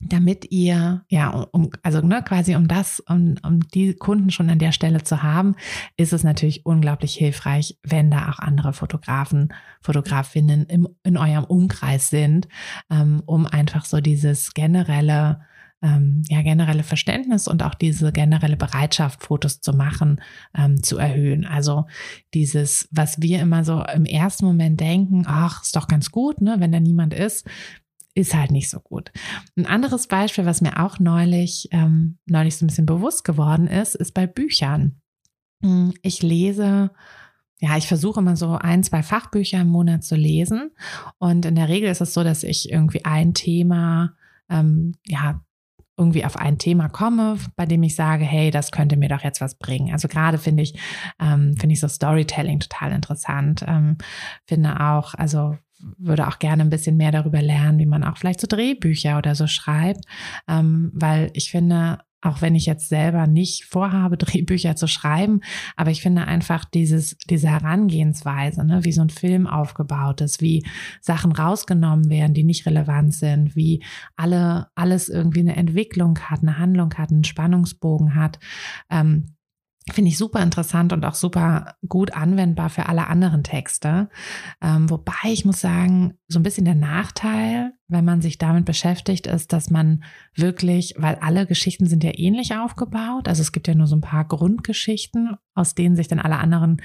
damit 0.00 0.50
ihr, 0.50 1.04
ja, 1.08 1.30
um, 1.30 1.70
also 1.82 2.00
ne, 2.00 2.22
quasi 2.22 2.56
um 2.56 2.68
das, 2.68 3.00
um, 3.00 3.36
um 3.42 3.60
die 3.68 3.94
Kunden 3.94 4.30
schon 4.30 4.50
an 4.50 4.58
der 4.58 4.72
Stelle 4.72 5.02
zu 5.02 5.22
haben, 5.22 5.54
ist 5.96 6.12
es 6.12 6.24
natürlich 6.24 6.66
unglaublich 6.66 7.14
hilfreich, 7.14 7.78
wenn 7.82 8.10
da 8.10 8.28
auch 8.30 8.38
andere 8.38 8.72
Fotografen, 8.72 9.54
Fotografinnen 9.80 10.66
im, 10.66 10.88
in 11.04 11.16
eurem 11.16 11.44
Umkreis 11.44 12.10
sind, 12.10 12.48
ähm, 12.90 13.22
um 13.24 13.46
einfach 13.46 13.84
so 13.84 14.00
dieses 14.00 14.52
generelle 14.52 15.40
ähm, 15.84 16.22
ja, 16.28 16.40
generelle 16.40 16.82
Verständnis 16.82 17.46
und 17.46 17.62
auch 17.62 17.74
diese 17.74 18.10
generelle 18.10 18.56
Bereitschaft, 18.56 19.22
Fotos 19.22 19.60
zu 19.60 19.74
machen, 19.74 20.22
ähm, 20.56 20.82
zu 20.82 20.96
erhöhen. 20.96 21.44
Also 21.44 21.84
dieses, 22.32 22.88
was 22.90 23.20
wir 23.20 23.40
immer 23.40 23.64
so 23.64 23.84
im 23.84 24.06
ersten 24.06 24.46
Moment 24.46 24.80
denken, 24.80 25.24
ach, 25.26 25.62
ist 25.62 25.76
doch 25.76 25.86
ganz 25.86 26.10
gut, 26.10 26.40
ne, 26.40 26.56
wenn 26.58 26.72
da 26.72 26.80
niemand 26.80 27.12
ist, 27.12 27.46
ist 28.14 28.34
halt 28.34 28.50
nicht 28.50 28.70
so 28.70 28.80
gut. 28.80 29.12
Ein 29.56 29.66
anderes 29.66 30.06
Beispiel, 30.06 30.46
was 30.46 30.62
mir 30.62 30.82
auch 30.82 30.98
neulich, 30.98 31.68
ähm, 31.70 32.16
neulich 32.26 32.56
so 32.56 32.64
ein 32.64 32.68
bisschen 32.68 32.86
bewusst 32.86 33.24
geworden 33.24 33.66
ist, 33.66 33.94
ist 33.94 34.14
bei 34.14 34.26
Büchern. 34.26 35.02
Hm, 35.62 35.92
ich 36.00 36.22
lese 36.22 36.92
ja, 37.60 37.76
ich 37.78 37.86
versuche 37.86 38.20
immer 38.20 38.36
so 38.36 38.58
ein, 38.58 38.82
zwei 38.82 39.02
Fachbücher 39.02 39.60
im 39.60 39.68
Monat 39.68 40.04
zu 40.04 40.16
lesen. 40.16 40.72
Und 41.18 41.46
in 41.46 41.54
der 41.54 41.68
Regel 41.68 41.88
ist 41.88 42.02
es 42.02 42.12
so, 42.12 42.22
dass 42.22 42.42
ich 42.42 42.70
irgendwie 42.70 43.04
ein 43.04 43.32
Thema 43.32 44.14
ähm, 44.50 44.96
ja 45.06 45.40
irgendwie 45.96 46.24
auf 46.24 46.36
ein 46.36 46.58
Thema 46.58 46.88
komme, 46.88 47.36
bei 47.56 47.66
dem 47.66 47.82
ich 47.82 47.94
sage, 47.94 48.24
hey, 48.24 48.50
das 48.50 48.72
könnte 48.72 48.96
mir 48.96 49.08
doch 49.08 49.22
jetzt 49.22 49.40
was 49.40 49.56
bringen. 49.56 49.92
Also 49.92 50.08
gerade 50.08 50.38
finde 50.38 50.62
ich, 50.62 50.78
ähm, 51.20 51.56
finde 51.56 51.74
ich 51.74 51.80
so 51.80 51.88
Storytelling 51.88 52.60
total 52.60 52.92
interessant. 52.92 53.64
Ähm, 53.66 53.98
finde 54.46 54.80
auch, 54.80 55.14
also 55.14 55.56
würde 55.98 56.26
auch 56.28 56.38
gerne 56.38 56.62
ein 56.62 56.70
bisschen 56.70 56.96
mehr 56.96 57.12
darüber 57.12 57.42
lernen, 57.42 57.78
wie 57.78 57.86
man 57.86 58.04
auch 58.04 58.16
vielleicht 58.16 58.40
so 58.40 58.46
Drehbücher 58.46 59.18
oder 59.18 59.34
so 59.34 59.46
schreibt, 59.46 60.04
ähm, 60.48 60.90
weil 60.94 61.30
ich 61.34 61.50
finde, 61.50 61.98
auch 62.24 62.42
wenn 62.42 62.54
ich 62.54 62.66
jetzt 62.66 62.88
selber 62.88 63.26
nicht 63.26 63.64
vorhabe, 63.66 64.16
Drehbücher 64.24 64.76
zu 64.76 64.86
schreiben, 64.86 65.40
aber 65.76 65.90
ich 65.90 66.02
finde 66.02 66.26
einfach 66.26 66.64
dieses, 66.64 67.16
diese 67.30 67.48
Herangehensweise, 67.48 68.64
ne, 68.64 68.84
wie 68.84 68.92
so 68.92 69.02
ein 69.02 69.10
Film 69.10 69.46
aufgebaut 69.46 70.20
ist, 70.20 70.40
wie 70.40 70.64
Sachen 71.00 71.32
rausgenommen 71.32 72.08
werden, 72.08 72.34
die 72.34 72.44
nicht 72.44 72.66
relevant 72.66 73.14
sind, 73.14 73.54
wie 73.54 73.82
alle, 74.16 74.68
alles 74.74 75.08
irgendwie 75.08 75.40
eine 75.40 75.56
Entwicklung 75.56 76.18
hat, 76.18 76.42
eine 76.42 76.58
Handlung 76.58 76.94
hat, 76.94 77.10
einen 77.10 77.24
Spannungsbogen 77.24 78.14
hat, 78.14 78.38
ähm, 78.90 79.34
Finde 79.92 80.08
ich 80.10 80.16
super 80.16 80.42
interessant 80.42 80.94
und 80.94 81.04
auch 81.04 81.14
super 81.14 81.74
gut 81.86 82.14
anwendbar 82.14 82.70
für 82.70 82.86
alle 82.86 83.06
anderen 83.08 83.44
Texte. 83.44 84.08
Ähm, 84.62 84.88
wobei 84.88 85.12
ich 85.24 85.44
muss 85.44 85.60
sagen, 85.60 86.14
so 86.26 86.38
ein 86.38 86.42
bisschen 86.42 86.64
der 86.64 86.74
Nachteil, 86.74 87.74
wenn 87.88 88.04
man 88.04 88.22
sich 88.22 88.38
damit 88.38 88.64
beschäftigt, 88.64 89.26
ist, 89.26 89.52
dass 89.52 89.68
man 89.68 90.02
wirklich, 90.34 90.94
weil 90.96 91.16
alle 91.16 91.46
Geschichten 91.46 91.86
sind 91.86 92.02
ja 92.02 92.12
ähnlich 92.14 92.56
aufgebaut, 92.56 93.28
also 93.28 93.42
es 93.42 93.52
gibt 93.52 93.68
ja 93.68 93.74
nur 93.74 93.86
so 93.86 93.96
ein 93.96 94.00
paar 94.00 94.26
Grundgeschichten, 94.26 95.36
aus 95.54 95.74
denen 95.74 95.96
sich 95.96 96.08
dann 96.08 96.18
alle 96.18 96.38
anderen 96.38 96.80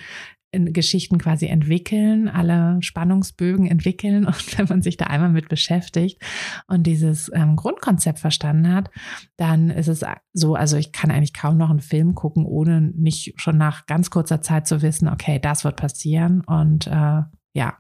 Geschichten 0.52 1.18
quasi 1.18 1.46
entwickeln, 1.46 2.28
alle 2.28 2.82
Spannungsbögen 2.82 3.68
entwickeln. 3.68 4.26
Und 4.26 4.58
wenn 4.58 4.66
man 4.68 4.82
sich 4.82 4.98
da 4.98 5.06
einmal 5.06 5.30
mit 5.30 5.50
beschäftigt 5.50 6.22
und 6.68 6.84
dieses 6.84 7.32
ähm, 7.34 7.56
Grundkonzept 7.56 8.20
verstanden 8.20 8.74
hat, 8.74 8.90
dann 9.38 9.70
ist 9.70 9.88
es 9.88 10.04
so, 10.34 10.56
also 10.56 10.78
ich 10.78 10.92
kann 10.92 11.12
eigentlich 11.12 11.34
kaum 11.34 11.58
noch 11.58 11.70
einen 11.70 11.80
Film 11.80 12.16
gucken, 12.16 12.46
ohne 12.46 12.82
nicht 12.82 13.34
schon 13.38 13.58
nach 13.58 13.86
ganz 13.86 14.10
kurzer 14.10 14.42
Zeit 14.42 14.68
zu 14.68 14.82
wissen, 14.82 15.08
okay, 15.08 15.40
das 15.40 15.64
wird 15.64 15.76
passieren. 15.76 16.42
Und 16.42 16.88
äh, 16.88 17.22
ja, 17.54 17.78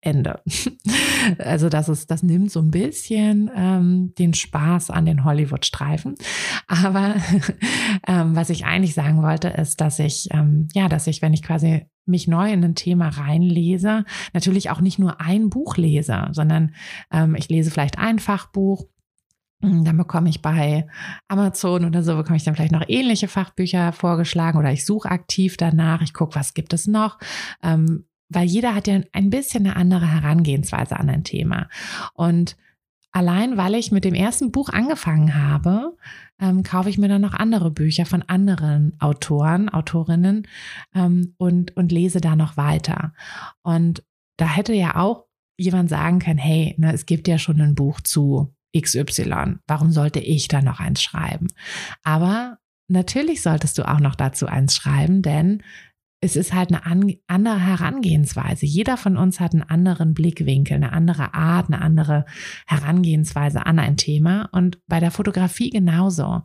Ende. 0.00 0.40
Also 1.38 1.68
das 1.68 1.88
ist, 1.88 2.10
das 2.10 2.22
nimmt 2.22 2.50
so 2.50 2.60
ein 2.60 2.70
bisschen 2.70 3.50
ähm, 3.54 4.14
den 4.18 4.32
Spaß 4.32 4.90
an 4.90 5.04
den 5.04 5.24
Hollywood-Streifen. 5.24 6.14
Aber 6.66 7.16
ähm, 8.06 8.34
was 8.34 8.50
ich 8.50 8.64
eigentlich 8.64 8.94
sagen 8.94 9.22
wollte, 9.22 9.48
ist, 9.48 9.80
dass 9.80 9.98
ich, 9.98 10.28
ähm, 10.30 10.68
ja, 10.74 10.88
dass 10.88 11.06
ich, 11.06 11.20
wenn 11.20 11.34
ich 11.34 11.42
quasi 11.42 11.86
mich 12.06 12.28
neu 12.28 12.50
in 12.50 12.64
ein 12.64 12.74
Thema 12.74 13.08
reinlese, 13.08 14.04
natürlich 14.32 14.70
auch 14.70 14.80
nicht 14.80 14.98
nur 14.98 15.20
ein 15.20 15.50
Buch 15.50 15.76
lese, 15.76 16.28
sondern 16.30 16.74
ähm, 17.12 17.34
ich 17.34 17.48
lese 17.48 17.70
vielleicht 17.70 17.98
ein 17.98 18.18
Fachbuch, 18.18 18.86
dann 19.60 19.96
bekomme 19.96 20.28
ich 20.28 20.40
bei 20.40 20.86
Amazon 21.26 21.84
oder 21.84 22.02
so, 22.02 22.16
bekomme 22.16 22.36
ich 22.36 22.44
dann 22.44 22.54
vielleicht 22.54 22.72
noch 22.72 22.84
ähnliche 22.86 23.28
Fachbücher 23.28 23.92
vorgeschlagen 23.92 24.58
oder 24.58 24.72
ich 24.72 24.86
suche 24.86 25.10
aktiv 25.10 25.56
danach, 25.56 26.00
ich 26.00 26.14
gucke, 26.14 26.36
was 26.36 26.54
gibt 26.54 26.72
es 26.72 26.86
noch. 26.86 27.18
Ähm, 27.62 28.04
weil 28.28 28.46
jeder 28.46 28.74
hat 28.74 28.86
ja 28.86 29.00
ein 29.12 29.30
bisschen 29.30 29.66
eine 29.66 29.76
andere 29.76 30.06
Herangehensweise 30.06 30.98
an 30.98 31.08
ein 31.08 31.24
Thema. 31.24 31.68
Und 32.14 32.56
allein 33.12 33.56
weil 33.56 33.74
ich 33.74 33.90
mit 33.90 34.04
dem 34.04 34.14
ersten 34.14 34.52
Buch 34.52 34.68
angefangen 34.68 35.34
habe, 35.34 35.96
ähm, 36.40 36.62
kaufe 36.62 36.90
ich 36.90 36.98
mir 36.98 37.08
dann 37.08 37.22
noch 37.22 37.34
andere 37.34 37.70
Bücher 37.70 38.06
von 38.06 38.22
anderen 38.22 38.94
Autoren, 39.00 39.68
Autorinnen 39.68 40.46
ähm, 40.94 41.34
und, 41.36 41.76
und 41.76 41.90
lese 41.90 42.20
da 42.20 42.36
noch 42.36 42.56
weiter. 42.56 43.12
Und 43.62 44.04
da 44.36 44.46
hätte 44.46 44.72
ja 44.72 44.96
auch 44.96 45.24
jemand 45.56 45.90
sagen 45.90 46.20
können, 46.20 46.38
hey, 46.38 46.74
ne, 46.78 46.92
es 46.92 47.06
gibt 47.06 47.26
ja 47.26 47.38
schon 47.38 47.60
ein 47.60 47.74
Buch 47.74 48.00
zu 48.00 48.54
XY. 48.76 49.56
Warum 49.66 49.90
sollte 49.90 50.20
ich 50.20 50.48
da 50.48 50.62
noch 50.62 50.78
eins 50.78 51.02
schreiben? 51.02 51.48
Aber 52.04 52.58
natürlich 52.86 53.42
solltest 53.42 53.78
du 53.78 53.88
auch 53.88 54.00
noch 54.00 54.14
dazu 54.14 54.46
eins 54.46 54.76
schreiben, 54.76 55.22
denn 55.22 55.62
es 56.20 56.34
ist 56.34 56.52
halt 56.52 56.72
eine 56.72 56.84
andere 57.28 57.60
Herangehensweise. 57.60 58.66
Jeder 58.66 58.96
von 58.96 59.16
uns 59.16 59.38
hat 59.38 59.52
einen 59.52 59.62
anderen 59.62 60.14
Blickwinkel, 60.14 60.76
eine 60.76 60.92
andere 60.92 61.32
Art, 61.34 61.68
eine 61.68 61.80
andere 61.80 62.24
Herangehensweise 62.66 63.64
an 63.66 63.78
ein 63.78 63.96
Thema 63.96 64.48
und 64.50 64.80
bei 64.88 64.98
der 64.98 65.12
Fotografie 65.12 65.70
genauso. 65.70 66.42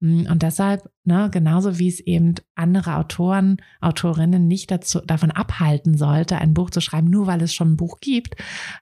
Mm, 0.00 0.26
und 0.30 0.42
deshalb, 0.42 0.90
ne, 1.04 1.30
genauso 1.32 1.78
wie 1.78 1.88
es 1.88 2.00
eben 2.00 2.34
andere 2.54 2.96
Autoren, 2.96 3.56
Autorinnen 3.80 4.46
nicht 4.46 4.70
dazu, 4.70 5.00
davon 5.00 5.30
abhalten 5.30 5.96
sollte, 5.96 6.36
ein 6.36 6.52
Buch 6.52 6.68
zu 6.68 6.82
schreiben, 6.82 7.08
nur 7.08 7.26
weil 7.26 7.40
es 7.40 7.54
schon 7.54 7.72
ein 7.72 7.76
Buch 7.76 8.00
gibt, 8.00 8.36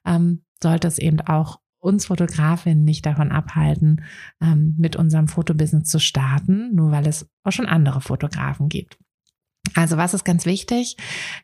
ähm, 0.05 0.43
sollte 0.61 0.89
es 0.89 0.99
eben 0.99 1.21
auch 1.21 1.59
uns 1.79 2.05
Fotografinnen 2.05 2.83
nicht 2.83 3.05
davon 3.05 3.31
abhalten, 3.31 4.03
ähm, 4.41 4.75
mit 4.77 4.97
unserem 4.97 5.29
Fotobusiness 5.29 5.89
zu 5.89 5.99
starten, 5.99 6.75
nur 6.75 6.91
weil 6.91 7.07
es 7.07 7.29
auch 7.43 7.51
schon 7.51 7.65
andere 7.65 8.01
Fotografen 8.01 8.67
gibt. 8.67 8.97
Also 9.75 9.97
was 9.97 10.13
ist 10.13 10.23
ganz 10.23 10.45
wichtig? 10.45 10.97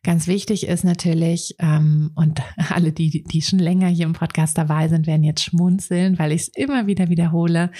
Ganz 0.03 0.27
wichtig 0.27 0.67
ist 0.67 0.83
natürlich, 0.83 1.55
ähm, 1.59 2.12
und 2.15 2.41
alle, 2.69 2.91
die, 2.91 3.24
die 3.24 3.41
schon 3.41 3.59
länger 3.59 3.88
hier 3.88 4.05
im 4.05 4.13
Podcast 4.13 4.57
dabei 4.57 4.88
sind, 4.88 5.07
werden 5.07 5.24
jetzt 5.24 5.43
schmunzeln, 5.43 6.19
weil 6.19 6.31
ich 6.31 6.41
es 6.41 6.48
immer 6.50 6.88
wieder 6.88 7.09
wiederhole, 7.09 7.71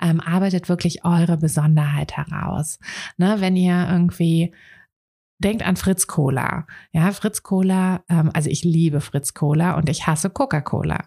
ähm, 0.00 0.20
arbeitet 0.20 0.68
wirklich 0.68 1.04
eure 1.04 1.36
Besonderheit 1.36 2.16
heraus. 2.16 2.78
Ne, 3.16 3.36
wenn 3.40 3.56
ihr 3.56 3.88
irgendwie 3.90 4.54
denkt 5.38 5.64
an 5.64 5.76
Fritz 5.76 6.06
Cola. 6.06 6.66
Ja, 6.92 7.12
Fritz 7.12 7.42
Cola, 7.42 8.02
ähm, 8.08 8.30
also 8.32 8.48
ich 8.48 8.64
liebe 8.64 9.00
Fritz 9.00 9.34
Cola 9.34 9.76
und 9.76 9.88
ich 9.88 10.06
hasse 10.06 10.30
Coca-Cola. 10.30 11.04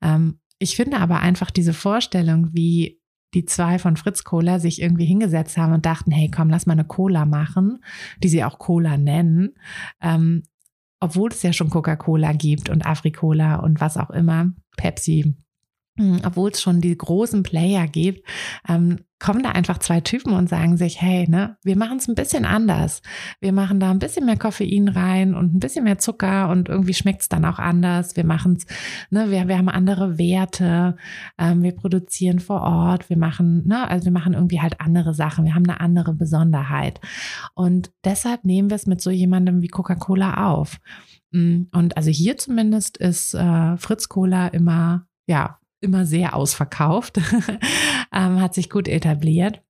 Ähm, 0.00 0.38
ich 0.58 0.76
finde 0.76 0.98
aber 0.98 1.20
einfach 1.20 1.50
diese 1.50 1.74
Vorstellung, 1.74 2.50
wie 2.52 3.01
die 3.34 3.44
zwei 3.44 3.78
von 3.78 3.96
Fritz 3.96 4.24
Cola 4.24 4.58
sich 4.58 4.80
irgendwie 4.80 5.06
hingesetzt 5.06 5.56
haben 5.56 5.72
und 5.72 5.86
dachten, 5.86 6.10
hey, 6.10 6.30
komm, 6.30 6.50
lass 6.50 6.66
mal 6.66 6.74
eine 6.74 6.84
Cola 6.84 7.24
machen, 7.24 7.82
die 8.22 8.28
sie 8.28 8.44
auch 8.44 8.58
Cola 8.58 8.96
nennen, 8.96 9.54
ähm, 10.00 10.42
obwohl 11.00 11.30
es 11.30 11.42
ja 11.42 11.52
schon 11.52 11.70
Coca-Cola 11.70 12.32
gibt 12.32 12.68
und 12.68 12.86
Africola 12.86 13.56
und 13.56 13.80
was 13.80 13.96
auch 13.96 14.10
immer, 14.10 14.52
Pepsi, 14.76 15.34
obwohl 15.98 16.50
es 16.50 16.62
schon 16.62 16.80
die 16.80 16.96
großen 16.96 17.42
Player 17.42 17.86
gibt, 17.86 18.26
ähm, 18.66 19.00
kommen 19.18 19.42
da 19.42 19.50
einfach 19.50 19.78
zwei 19.78 20.00
Typen 20.00 20.32
und 20.32 20.48
sagen 20.48 20.76
sich, 20.76 21.00
hey, 21.00 21.28
ne, 21.28 21.56
wir 21.62 21.76
machen 21.76 21.98
es 21.98 22.08
ein 22.08 22.14
bisschen 22.14 22.44
anders. 22.44 23.02
Wir 23.40 23.52
machen 23.52 23.78
da 23.78 23.90
ein 23.90 23.98
bisschen 23.98 24.24
mehr 24.24 24.38
Koffein 24.38 24.88
rein 24.88 25.34
und 25.34 25.54
ein 25.54 25.60
bisschen 25.60 25.84
mehr 25.84 25.98
Zucker 25.98 26.48
und 26.48 26.68
irgendwie 26.68 26.94
schmeckt 26.94 27.20
es 27.20 27.28
dann 27.28 27.44
auch 27.44 27.58
anders. 27.58 28.16
Wir 28.16 28.24
machen 28.24 28.54
es, 28.54 28.66
ne, 29.10 29.30
wir, 29.30 29.46
wir 29.46 29.58
haben 29.58 29.68
andere 29.68 30.18
Werte, 30.18 30.96
ähm, 31.38 31.62
wir 31.62 31.72
produzieren 31.72 32.40
vor 32.40 32.62
Ort, 32.62 33.10
wir 33.10 33.18
machen, 33.18 33.66
ne, 33.66 33.86
also 33.88 34.06
wir 34.06 34.12
machen 34.12 34.32
irgendwie 34.32 34.60
halt 34.60 34.80
andere 34.80 35.12
Sachen, 35.14 35.44
wir 35.44 35.54
haben 35.54 35.68
eine 35.68 35.80
andere 35.80 36.14
Besonderheit. 36.14 37.00
Und 37.54 37.92
deshalb 38.02 38.44
nehmen 38.44 38.70
wir 38.70 38.76
es 38.76 38.86
mit 38.86 39.02
so 39.02 39.10
jemandem 39.10 39.60
wie 39.60 39.68
Coca-Cola 39.68 40.48
auf. 40.50 40.80
Hm, 41.32 41.68
und 41.72 41.96
also 41.96 42.10
hier 42.10 42.38
zumindest 42.38 42.96
ist 42.96 43.34
äh, 43.34 43.76
Fritz 43.76 44.08
Cola 44.08 44.48
immer, 44.48 45.06
ja, 45.26 45.58
immer 45.82 46.06
sehr 46.06 46.34
ausverkauft, 46.34 47.18
ähm, 48.12 48.40
hat 48.40 48.54
sich 48.54 48.70
gut 48.70 48.88
etabliert. 48.88 49.62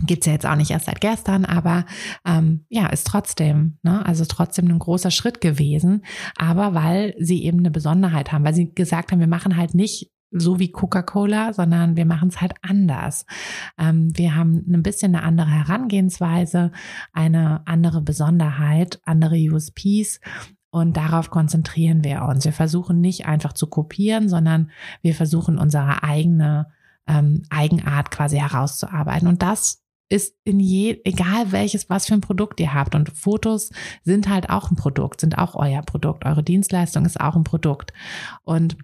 Gibt's 0.00 0.26
ja 0.26 0.32
jetzt 0.32 0.46
auch 0.46 0.54
nicht 0.54 0.70
erst 0.70 0.86
seit 0.86 1.00
gestern, 1.00 1.44
aber 1.44 1.84
ähm, 2.24 2.64
ja, 2.68 2.86
ist 2.86 3.06
trotzdem, 3.06 3.78
ne, 3.82 4.06
also 4.06 4.24
trotzdem 4.24 4.68
ein 4.68 4.78
großer 4.78 5.10
Schritt 5.10 5.40
gewesen. 5.40 6.04
Aber 6.36 6.72
weil 6.74 7.16
sie 7.18 7.42
eben 7.44 7.58
eine 7.58 7.72
Besonderheit 7.72 8.30
haben, 8.30 8.44
weil 8.44 8.54
sie 8.54 8.72
gesagt 8.72 9.10
haben, 9.10 9.18
wir 9.18 9.26
machen 9.26 9.56
halt 9.56 9.74
nicht 9.74 10.12
so 10.30 10.58
wie 10.58 10.70
Coca-Cola, 10.70 11.52
sondern 11.52 11.96
wir 11.96 12.04
machen 12.04 12.28
es 12.28 12.40
halt 12.40 12.52
anders. 12.62 13.24
Ähm, 13.78 14.16
wir 14.16 14.36
haben 14.36 14.64
ein 14.68 14.82
bisschen 14.82 15.14
eine 15.14 15.24
andere 15.24 15.50
Herangehensweise, 15.50 16.70
eine 17.12 17.66
andere 17.66 18.02
Besonderheit, 18.02 19.00
andere 19.04 19.36
USPs 19.36 20.20
und 20.70 20.96
darauf 20.96 21.30
konzentrieren 21.30 22.04
wir 22.04 22.22
uns. 22.22 22.44
Wir 22.44 22.52
versuchen 22.52 23.00
nicht 23.00 23.26
einfach 23.26 23.52
zu 23.52 23.66
kopieren, 23.68 24.28
sondern 24.28 24.70
wir 25.02 25.14
versuchen 25.14 25.58
unsere 25.58 26.02
eigene 26.02 26.68
ähm, 27.06 27.42
Eigenart 27.48 28.10
quasi 28.10 28.36
herauszuarbeiten. 28.36 29.28
Und 29.28 29.42
das 29.42 29.82
ist 30.10 30.36
in 30.44 30.60
je, 30.60 31.00
egal 31.04 31.52
welches, 31.52 31.90
was 31.90 32.06
für 32.06 32.14
ein 32.14 32.20
Produkt 32.20 32.60
ihr 32.60 32.72
habt. 32.72 32.94
Und 32.94 33.10
Fotos 33.10 33.70
sind 34.04 34.28
halt 34.28 34.50
auch 34.50 34.70
ein 34.70 34.76
Produkt, 34.76 35.20
sind 35.20 35.38
auch 35.38 35.54
euer 35.54 35.82
Produkt. 35.82 36.24
Eure 36.24 36.42
Dienstleistung 36.42 37.04
ist 37.04 37.20
auch 37.20 37.36
ein 37.36 37.44
Produkt. 37.44 37.92
Und 38.44 38.76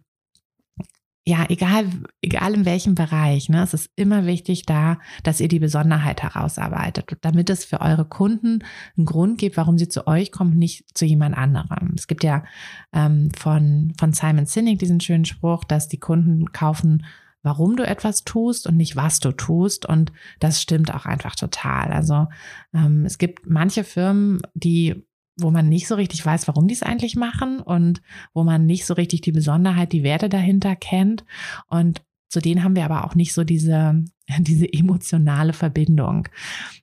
ja, 1.26 1.46
egal, 1.48 1.86
egal 2.20 2.52
in 2.52 2.66
welchem 2.66 2.94
Bereich, 2.94 3.48
ne, 3.48 3.62
es 3.62 3.72
ist 3.72 3.90
immer 3.96 4.26
wichtig 4.26 4.66
da, 4.66 4.98
dass 5.22 5.40
ihr 5.40 5.48
die 5.48 5.58
Besonderheit 5.58 6.22
herausarbeitet, 6.22 7.16
damit 7.22 7.48
es 7.48 7.64
für 7.64 7.80
eure 7.80 8.04
Kunden 8.04 8.58
einen 8.96 9.06
Grund 9.06 9.38
gibt, 9.38 9.56
warum 9.56 9.78
sie 9.78 9.88
zu 9.88 10.06
euch 10.06 10.32
kommen, 10.32 10.58
nicht 10.58 10.96
zu 10.96 11.06
jemand 11.06 11.36
anderem. 11.36 11.94
Es 11.96 12.08
gibt 12.08 12.24
ja 12.24 12.44
ähm, 12.92 13.30
von, 13.34 13.94
von 13.98 14.12
Simon 14.12 14.44
Sinek 14.44 14.78
diesen 14.78 15.00
schönen 15.00 15.24
Spruch, 15.24 15.64
dass 15.64 15.88
die 15.88 15.98
Kunden 15.98 16.52
kaufen, 16.52 17.06
warum 17.42 17.76
du 17.76 17.86
etwas 17.86 18.24
tust 18.24 18.66
und 18.66 18.76
nicht 18.76 18.96
was 18.96 19.18
du 19.18 19.32
tust. 19.32 19.86
Und 19.86 20.12
das 20.40 20.60
stimmt 20.60 20.92
auch 20.92 21.06
einfach 21.06 21.36
total. 21.36 21.90
Also 21.90 22.26
ähm, 22.74 23.06
es 23.06 23.16
gibt 23.16 23.48
manche 23.48 23.84
Firmen, 23.84 24.42
die 24.52 25.06
wo 25.36 25.50
man 25.50 25.68
nicht 25.68 25.88
so 25.88 25.94
richtig 25.94 26.24
weiß, 26.24 26.46
warum 26.48 26.68
die 26.68 26.74
es 26.74 26.82
eigentlich 26.82 27.16
machen 27.16 27.60
und 27.60 28.02
wo 28.32 28.44
man 28.44 28.66
nicht 28.66 28.86
so 28.86 28.94
richtig 28.94 29.22
die 29.22 29.32
Besonderheit, 29.32 29.92
die 29.92 30.02
Werte 30.02 30.28
dahinter 30.28 30.76
kennt. 30.76 31.24
Und 31.68 32.02
zu 32.34 32.40
denen 32.40 32.64
haben 32.64 32.74
wir 32.74 32.84
aber 32.84 33.04
auch 33.04 33.14
nicht 33.14 33.32
so 33.32 33.44
diese, 33.44 34.02
diese 34.38 34.72
emotionale 34.72 35.52
Verbindung. 35.52 36.28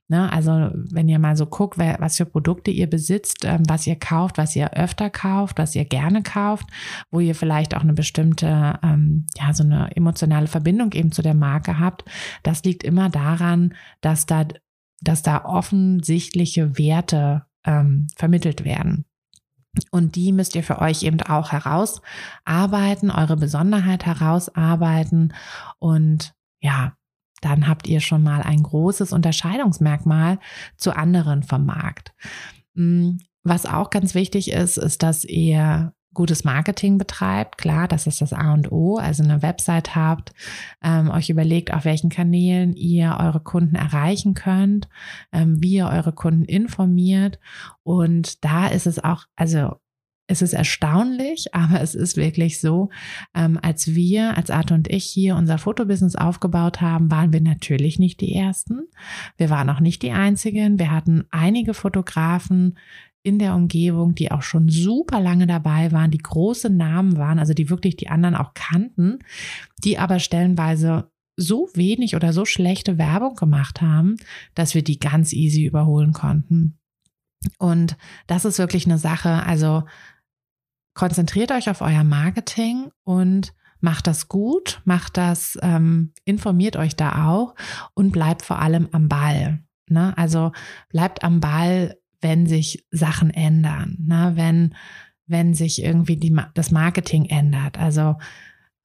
Ne? 0.08 0.32
Also 0.32 0.70
wenn 0.72 1.08
ihr 1.08 1.18
mal 1.18 1.36
so 1.36 1.46
guckt, 1.46 1.78
was 1.78 2.16
für 2.16 2.26
Produkte 2.26 2.70
ihr 2.70 2.88
besitzt, 2.88 3.44
ähm, 3.44 3.62
was 3.68 3.86
ihr 3.86 3.96
kauft, 3.96 4.38
was 4.38 4.56
ihr 4.56 4.72
öfter 4.74 5.10
kauft, 5.10 5.58
was 5.58 5.74
ihr 5.74 5.84
gerne 5.84 6.22
kauft, 6.22 6.66
wo 7.10 7.20
ihr 7.20 7.34
vielleicht 7.34 7.74
auch 7.76 7.82
eine 7.82 7.94
bestimmte, 7.94 8.78
ähm, 8.82 9.26
ja, 9.36 9.52
so 9.52 9.62
eine 9.62 9.94
emotionale 9.94 10.46
Verbindung 10.46 10.92
eben 10.92 11.12
zu 11.12 11.22
der 11.22 11.34
Marke 11.34 11.78
habt, 11.78 12.04
das 12.42 12.64
liegt 12.64 12.82
immer 12.82 13.10
daran, 13.10 13.74
dass 14.00 14.26
da, 14.26 14.46
dass 15.00 15.22
da 15.22 15.44
offensichtliche 15.44 16.78
Werte 16.78 17.44
ähm, 17.64 18.08
vermittelt 18.16 18.64
werden. 18.64 19.04
Und 19.90 20.16
die 20.16 20.32
müsst 20.32 20.54
ihr 20.54 20.62
für 20.62 20.80
euch 20.80 21.02
eben 21.02 21.20
auch 21.22 21.52
herausarbeiten, 21.52 23.10
eure 23.10 23.36
Besonderheit 23.36 24.04
herausarbeiten. 24.04 25.32
Und 25.78 26.34
ja, 26.60 26.94
dann 27.40 27.66
habt 27.66 27.88
ihr 27.88 28.00
schon 28.00 28.22
mal 28.22 28.42
ein 28.42 28.62
großes 28.62 29.12
Unterscheidungsmerkmal 29.12 30.38
zu 30.76 30.94
anderen 30.94 31.42
vom 31.42 31.64
Markt. 31.64 32.12
Hm, 32.74 33.18
was 33.44 33.66
auch 33.66 33.90
ganz 33.90 34.14
wichtig 34.14 34.52
ist, 34.52 34.76
ist, 34.76 35.02
dass 35.02 35.24
ihr 35.24 35.92
gutes 36.14 36.44
Marketing 36.44 36.98
betreibt, 36.98 37.58
klar, 37.58 37.88
das 37.88 38.06
ist 38.06 38.20
das 38.20 38.32
A 38.32 38.52
und 38.52 38.70
O, 38.70 38.96
also 38.96 39.22
eine 39.22 39.42
Website 39.42 39.94
habt, 39.94 40.32
ähm, 40.82 41.10
euch 41.10 41.30
überlegt, 41.30 41.72
auf 41.72 41.84
welchen 41.84 42.10
Kanälen 42.10 42.74
ihr 42.74 43.16
eure 43.20 43.40
Kunden 43.40 43.74
erreichen 43.74 44.34
könnt, 44.34 44.88
ähm, 45.32 45.62
wie 45.62 45.74
ihr 45.74 45.88
eure 45.88 46.12
Kunden 46.12 46.44
informiert. 46.44 47.38
Und 47.82 48.44
da 48.44 48.66
ist 48.66 48.86
es 48.86 49.02
auch, 49.02 49.26
also 49.36 49.76
es 50.28 50.42
ist 50.42 50.52
erstaunlich, 50.52 51.54
aber 51.54 51.80
es 51.80 51.94
ist 51.94 52.16
wirklich 52.16 52.60
so, 52.60 52.90
ähm, 53.34 53.58
als 53.62 53.94
wir, 53.94 54.36
als 54.36 54.50
Art 54.50 54.72
und 54.72 54.88
ich 54.88 55.04
hier 55.04 55.36
unser 55.36 55.58
Fotobusiness 55.58 56.16
aufgebaut 56.16 56.80
haben, 56.80 57.10
waren 57.10 57.32
wir 57.32 57.40
natürlich 57.40 57.98
nicht 57.98 58.20
die 58.20 58.34
Ersten. 58.34 58.82
Wir 59.36 59.50
waren 59.50 59.70
auch 59.70 59.80
nicht 59.80 60.02
die 60.02 60.12
Einzigen. 60.12 60.78
Wir 60.78 60.90
hatten 60.90 61.24
einige 61.30 61.74
Fotografen, 61.74 62.78
in 63.22 63.38
der 63.38 63.54
Umgebung, 63.54 64.14
die 64.14 64.30
auch 64.30 64.42
schon 64.42 64.68
super 64.68 65.20
lange 65.20 65.46
dabei 65.46 65.92
waren, 65.92 66.10
die 66.10 66.18
große 66.18 66.70
Namen 66.70 67.16
waren, 67.16 67.38
also 67.38 67.54
die 67.54 67.70
wirklich 67.70 67.96
die 67.96 68.08
anderen 68.08 68.34
auch 68.34 68.54
kannten, 68.54 69.20
die 69.84 69.98
aber 69.98 70.18
stellenweise 70.18 71.10
so 71.36 71.68
wenig 71.74 72.16
oder 72.16 72.32
so 72.32 72.44
schlechte 72.44 72.98
Werbung 72.98 73.36
gemacht 73.36 73.80
haben, 73.80 74.16
dass 74.54 74.74
wir 74.74 74.82
die 74.82 74.98
ganz 74.98 75.32
easy 75.32 75.64
überholen 75.64 76.12
konnten. 76.12 76.78
Und 77.58 77.96
das 78.26 78.44
ist 78.44 78.58
wirklich 78.58 78.86
eine 78.86 78.98
Sache, 78.98 79.44
also 79.44 79.84
konzentriert 80.94 81.52
euch 81.52 81.70
auf 81.70 81.80
euer 81.80 82.04
Marketing 82.04 82.90
und 83.04 83.54
macht 83.80 84.06
das 84.06 84.28
gut, 84.28 84.80
macht 84.84 85.16
das, 85.16 85.58
ähm, 85.62 86.12
informiert 86.24 86.76
euch 86.76 86.94
da 86.94 87.26
auch 87.26 87.54
und 87.94 88.12
bleibt 88.12 88.42
vor 88.42 88.60
allem 88.60 88.88
am 88.92 89.08
Ball. 89.08 89.64
Ne? 89.88 90.16
Also 90.16 90.52
bleibt 90.90 91.24
am 91.24 91.40
Ball 91.40 91.96
wenn 92.22 92.46
sich 92.46 92.86
Sachen 92.90 93.30
ändern, 93.30 93.98
ne? 94.00 94.32
wenn, 94.34 94.74
wenn 95.26 95.54
sich 95.54 95.82
irgendwie 95.82 96.16
die, 96.16 96.34
das 96.54 96.70
Marketing 96.70 97.26
ändert. 97.26 97.78
Also 97.78 98.16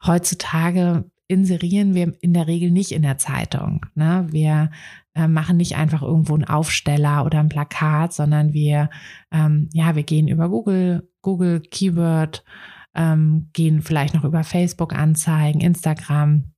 heutzutage 0.06 1.10
inserieren 1.28 1.94
wir 1.94 2.14
in 2.22 2.34
der 2.34 2.48
Regel 2.48 2.72
nicht 2.72 2.92
in 2.92 3.02
der 3.02 3.18
Zeitung. 3.18 3.86
Ne? 3.96 4.28
Wir 4.32 4.72
äh, 5.14 5.28
machen 5.28 5.58
nicht 5.58 5.76
einfach 5.76 6.02
irgendwo 6.02 6.34
einen 6.34 6.46
Aufsteller 6.46 7.26
oder 7.26 7.40
ein 7.40 7.50
Plakat, 7.50 8.14
sondern 8.14 8.54
wir, 8.54 8.90
ähm, 9.32 9.70
ja, 9.74 9.96
wir 9.96 10.04
gehen 10.04 10.28
über 10.28 10.50
Google, 10.50 11.10
Google 11.22 11.62
Keyword, 11.62 12.44
ähm, 12.96 13.50
gehen 13.54 13.82
vielleicht 13.82 14.14
noch 14.14 14.24
über 14.24 14.44
Facebook 14.44 14.94
Anzeigen, 14.94 15.62
Instagram 15.62 16.52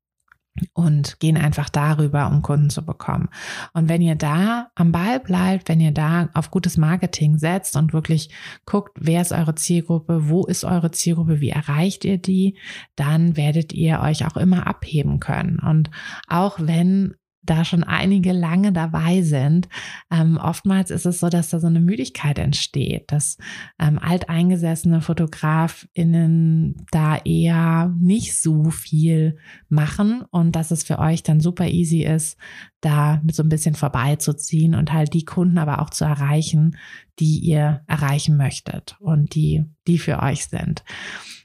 und 0.73 1.19
gehen 1.19 1.37
einfach 1.37 1.69
darüber, 1.69 2.27
um 2.27 2.41
Kunden 2.41 2.69
zu 2.69 2.85
bekommen. 2.85 3.29
Und 3.73 3.89
wenn 3.89 4.01
ihr 4.01 4.15
da 4.15 4.69
am 4.75 4.91
Ball 4.91 5.19
bleibt, 5.19 5.69
wenn 5.69 5.79
ihr 5.79 5.91
da 5.91 6.29
auf 6.33 6.51
gutes 6.51 6.77
Marketing 6.77 7.37
setzt 7.37 7.75
und 7.75 7.93
wirklich 7.93 8.29
guckt, 8.65 8.97
wer 8.99 9.21
ist 9.21 9.31
eure 9.31 9.55
Zielgruppe, 9.55 10.29
wo 10.29 10.45
ist 10.45 10.63
eure 10.63 10.91
Zielgruppe, 10.91 11.39
wie 11.41 11.49
erreicht 11.49 12.05
ihr 12.05 12.17
die, 12.17 12.57
dann 12.95 13.37
werdet 13.37 13.73
ihr 13.73 14.01
euch 14.01 14.25
auch 14.25 14.37
immer 14.37 14.67
abheben 14.67 15.19
können. 15.19 15.59
Und 15.59 15.89
auch 16.27 16.57
wenn 16.59 17.15
da 17.49 17.65
schon 17.65 17.83
einige 17.83 18.31
lange 18.31 18.71
dabei 18.71 19.21
sind, 19.21 19.67
ähm, 20.11 20.37
oftmals 20.37 20.91
ist 20.91 21.05
es 21.05 21.19
so, 21.19 21.29
dass 21.29 21.49
da 21.49 21.59
so 21.59 21.67
eine 21.67 21.79
Müdigkeit 21.79 22.37
entsteht, 22.37 23.11
dass 23.11 23.37
ähm, 23.79 23.97
alteingesessene 23.99 25.01
FotografInnen 25.01 26.85
da 26.91 27.17
eher 27.17 27.95
nicht 27.99 28.37
so 28.37 28.69
viel 28.69 29.37
machen 29.67 30.23
und 30.31 30.55
dass 30.55 30.71
es 30.71 30.83
für 30.83 30.99
euch 30.99 31.23
dann 31.23 31.39
super 31.39 31.67
easy 31.67 32.03
ist, 32.03 32.37
da 32.81 33.21
so 33.31 33.43
ein 33.43 33.49
bisschen 33.49 33.75
vorbeizuziehen 33.75 34.75
und 34.75 34.93
halt 34.93 35.13
die 35.13 35.25
Kunden 35.25 35.57
aber 35.57 35.81
auch 35.81 35.89
zu 35.89 36.05
erreichen, 36.05 36.77
die 37.19 37.39
ihr 37.39 37.81
erreichen 37.87 38.37
möchtet 38.37 38.95
und 38.99 39.35
die, 39.35 39.65
die 39.87 39.97
für 39.97 40.21
euch 40.21 40.45
sind. 40.45 40.83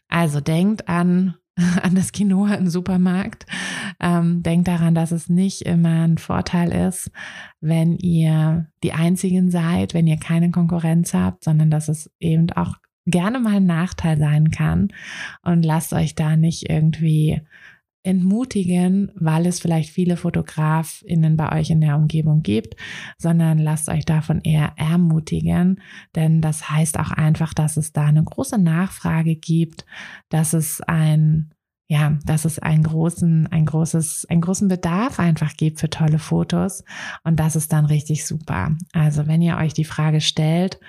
Also 0.08 0.40
denkt 0.40 0.88
an 0.88 1.34
an 1.82 1.94
das 1.94 2.12
Kino 2.12 2.46
im 2.46 2.68
Supermarkt. 2.68 3.46
Ähm, 4.00 4.42
denkt 4.42 4.68
daran, 4.68 4.94
dass 4.94 5.12
es 5.12 5.28
nicht 5.28 5.62
immer 5.62 6.04
ein 6.04 6.18
Vorteil 6.18 6.72
ist, 6.72 7.10
wenn 7.60 7.96
ihr 7.96 8.66
die 8.82 8.92
Einzigen 8.92 9.50
seid, 9.50 9.94
wenn 9.94 10.06
ihr 10.06 10.18
keine 10.18 10.50
Konkurrenz 10.50 11.14
habt, 11.14 11.44
sondern 11.44 11.70
dass 11.70 11.88
es 11.88 12.10
eben 12.18 12.50
auch 12.50 12.76
gerne 13.06 13.38
mal 13.38 13.56
ein 13.56 13.66
Nachteil 13.66 14.18
sein 14.18 14.50
kann. 14.50 14.88
Und 15.42 15.64
lasst 15.64 15.92
euch 15.92 16.14
da 16.14 16.36
nicht 16.36 16.68
irgendwie 16.70 17.42
entmutigen, 18.04 19.10
weil 19.16 19.46
es 19.46 19.60
vielleicht 19.60 19.90
viele 19.90 20.16
FotografInnen 20.16 21.36
bei 21.36 21.58
euch 21.58 21.70
in 21.70 21.80
der 21.80 21.96
Umgebung 21.96 22.42
gibt, 22.42 22.76
sondern 23.18 23.58
lasst 23.58 23.88
euch 23.88 24.04
davon 24.04 24.40
eher 24.42 24.74
ermutigen, 24.76 25.80
denn 26.14 26.40
das 26.40 26.70
heißt 26.70 26.98
auch 26.98 27.10
einfach, 27.10 27.54
dass 27.54 27.76
es 27.76 27.92
da 27.92 28.04
eine 28.04 28.22
große 28.22 28.58
Nachfrage 28.58 29.34
gibt, 29.34 29.86
dass 30.28 30.52
es 30.52 30.80
ein 30.82 31.50
ja, 31.86 32.18
dass 32.24 32.46
es 32.46 32.58
einen 32.58 32.82
großen, 32.82 33.46
ein 33.48 33.66
großes, 33.66 34.26
einen 34.30 34.40
großen 34.40 34.68
Bedarf 34.68 35.20
einfach 35.20 35.54
gibt 35.54 35.80
für 35.80 35.90
tolle 35.90 36.18
Fotos. 36.18 36.82
Und 37.24 37.38
das 37.38 37.56
ist 37.56 37.74
dann 37.74 37.84
richtig 37.84 38.24
super. 38.24 38.74
Also 38.94 39.26
wenn 39.26 39.42
ihr 39.42 39.58
euch 39.58 39.74
die 39.74 39.84
Frage 39.84 40.22
stellt, 40.22 40.80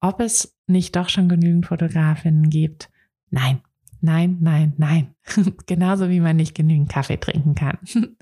ob 0.00 0.20
es 0.20 0.56
nicht 0.66 0.96
doch 0.96 1.08
schon 1.08 1.28
genügend 1.28 1.66
Fotografinnen 1.66 2.50
gibt, 2.50 2.90
nein, 3.30 3.60
Nein, 4.00 4.38
nein, 4.40 4.72
nein. 4.78 5.14
Genauso 5.66 6.08
wie 6.08 6.20
man 6.20 6.36
nicht 6.36 6.54
genügend 6.54 6.88
Kaffee 6.88 7.18
trinken 7.18 7.54
kann. 7.54 7.78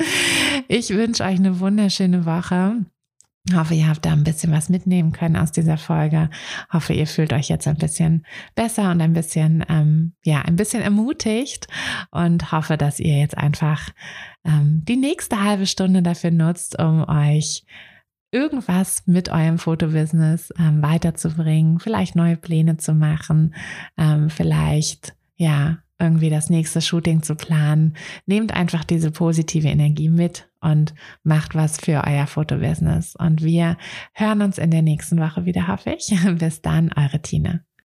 Ich 0.71 0.91
wünsche 0.91 1.23
euch 1.25 1.39
eine 1.39 1.61
wunderschöne 1.61 2.27
Woche. 2.27 2.85
Hoffe, 3.55 3.75
ihr 3.75 3.89
habt 3.89 4.05
da 4.05 4.13
ein 4.13 4.25
bisschen 4.25 4.53
was 4.53 4.69
mitnehmen 4.69 5.13
können 5.13 5.37
aus 5.37 5.53
dieser 5.53 5.79
Folge. 5.79 6.29
Hoffe, 6.71 6.93
ihr 6.93 7.07
fühlt 7.07 7.33
euch 7.33 7.49
jetzt 7.49 7.67
ein 7.67 7.79
bisschen 7.79 8.27
besser 8.55 8.91
und 8.91 9.01
ein 9.01 9.15
bisschen, 9.15 9.65
ähm, 9.69 10.13
ja, 10.25 10.43
ein 10.43 10.57
bisschen 10.57 10.83
ermutigt 10.83 11.67
und 12.11 12.53
hoffe, 12.53 12.77
dass 12.77 13.01
ihr 13.01 13.19
jetzt 13.19 13.39
einfach 13.39 13.89
ähm, 14.45 14.83
die 14.87 14.97
nächste 14.97 15.43
halbe 15.43 15.67
Stunde 15.67 16.03
dafür 16.03 16.31
nutzt, 16.31 16.79
um 16.79 17.09
euch 17.09 17.65
irgendwas 18.31 19.07
mit 19.07 19.31
eurem 19.31 19.59
Fotobusiness 19.59 20.53
ähm, 20.59 20.83
weiterzubringen, 20.83 21.81
vielleicht 21.81 22.17
neue 22.17 22.37
Pläne 22.37 22.77
zu 22.77 22.93
machen, 22.93 23.55
ähm, 23.97 24.29
vielleicht 24.29 25.15
ja, 25.39 25.79
irgendwie 25.99 26.31
das 26.31 26.51
nächste 26.51 26.81
Shooting 26.81 27.23
zu 27.23 27.35
planen. 27.35 27.97
Nehmt 28.27 28.55
einfach 28.55 28.85
diese 28.85 29.11
positive 29.11 29.69
Energie 29.69 30.09
mit 30.09 30.49
und 30.61 30.95
macht 31.23 31.55
was 31.55 31.79
für 31.79 32.05
euer 32.07 32.27
Fotobusiness. 32.27 33.17
Und 33.17 33.43
wir 33.43 33.77
hören 34.13 34.43
uns 34.43 34.59
in 34.59 34.71
der 34.71 34.83
nächsten 34.83 35.19
Woche 35.19 35.45
wieder, 35.45 35.67
hoffe 35.69 35.97
ich. 35.97 36.15
Bis 36.39 36.61
dann, 36.61 36.93
eure 36.95 37.21
Tina. 37.21 37.61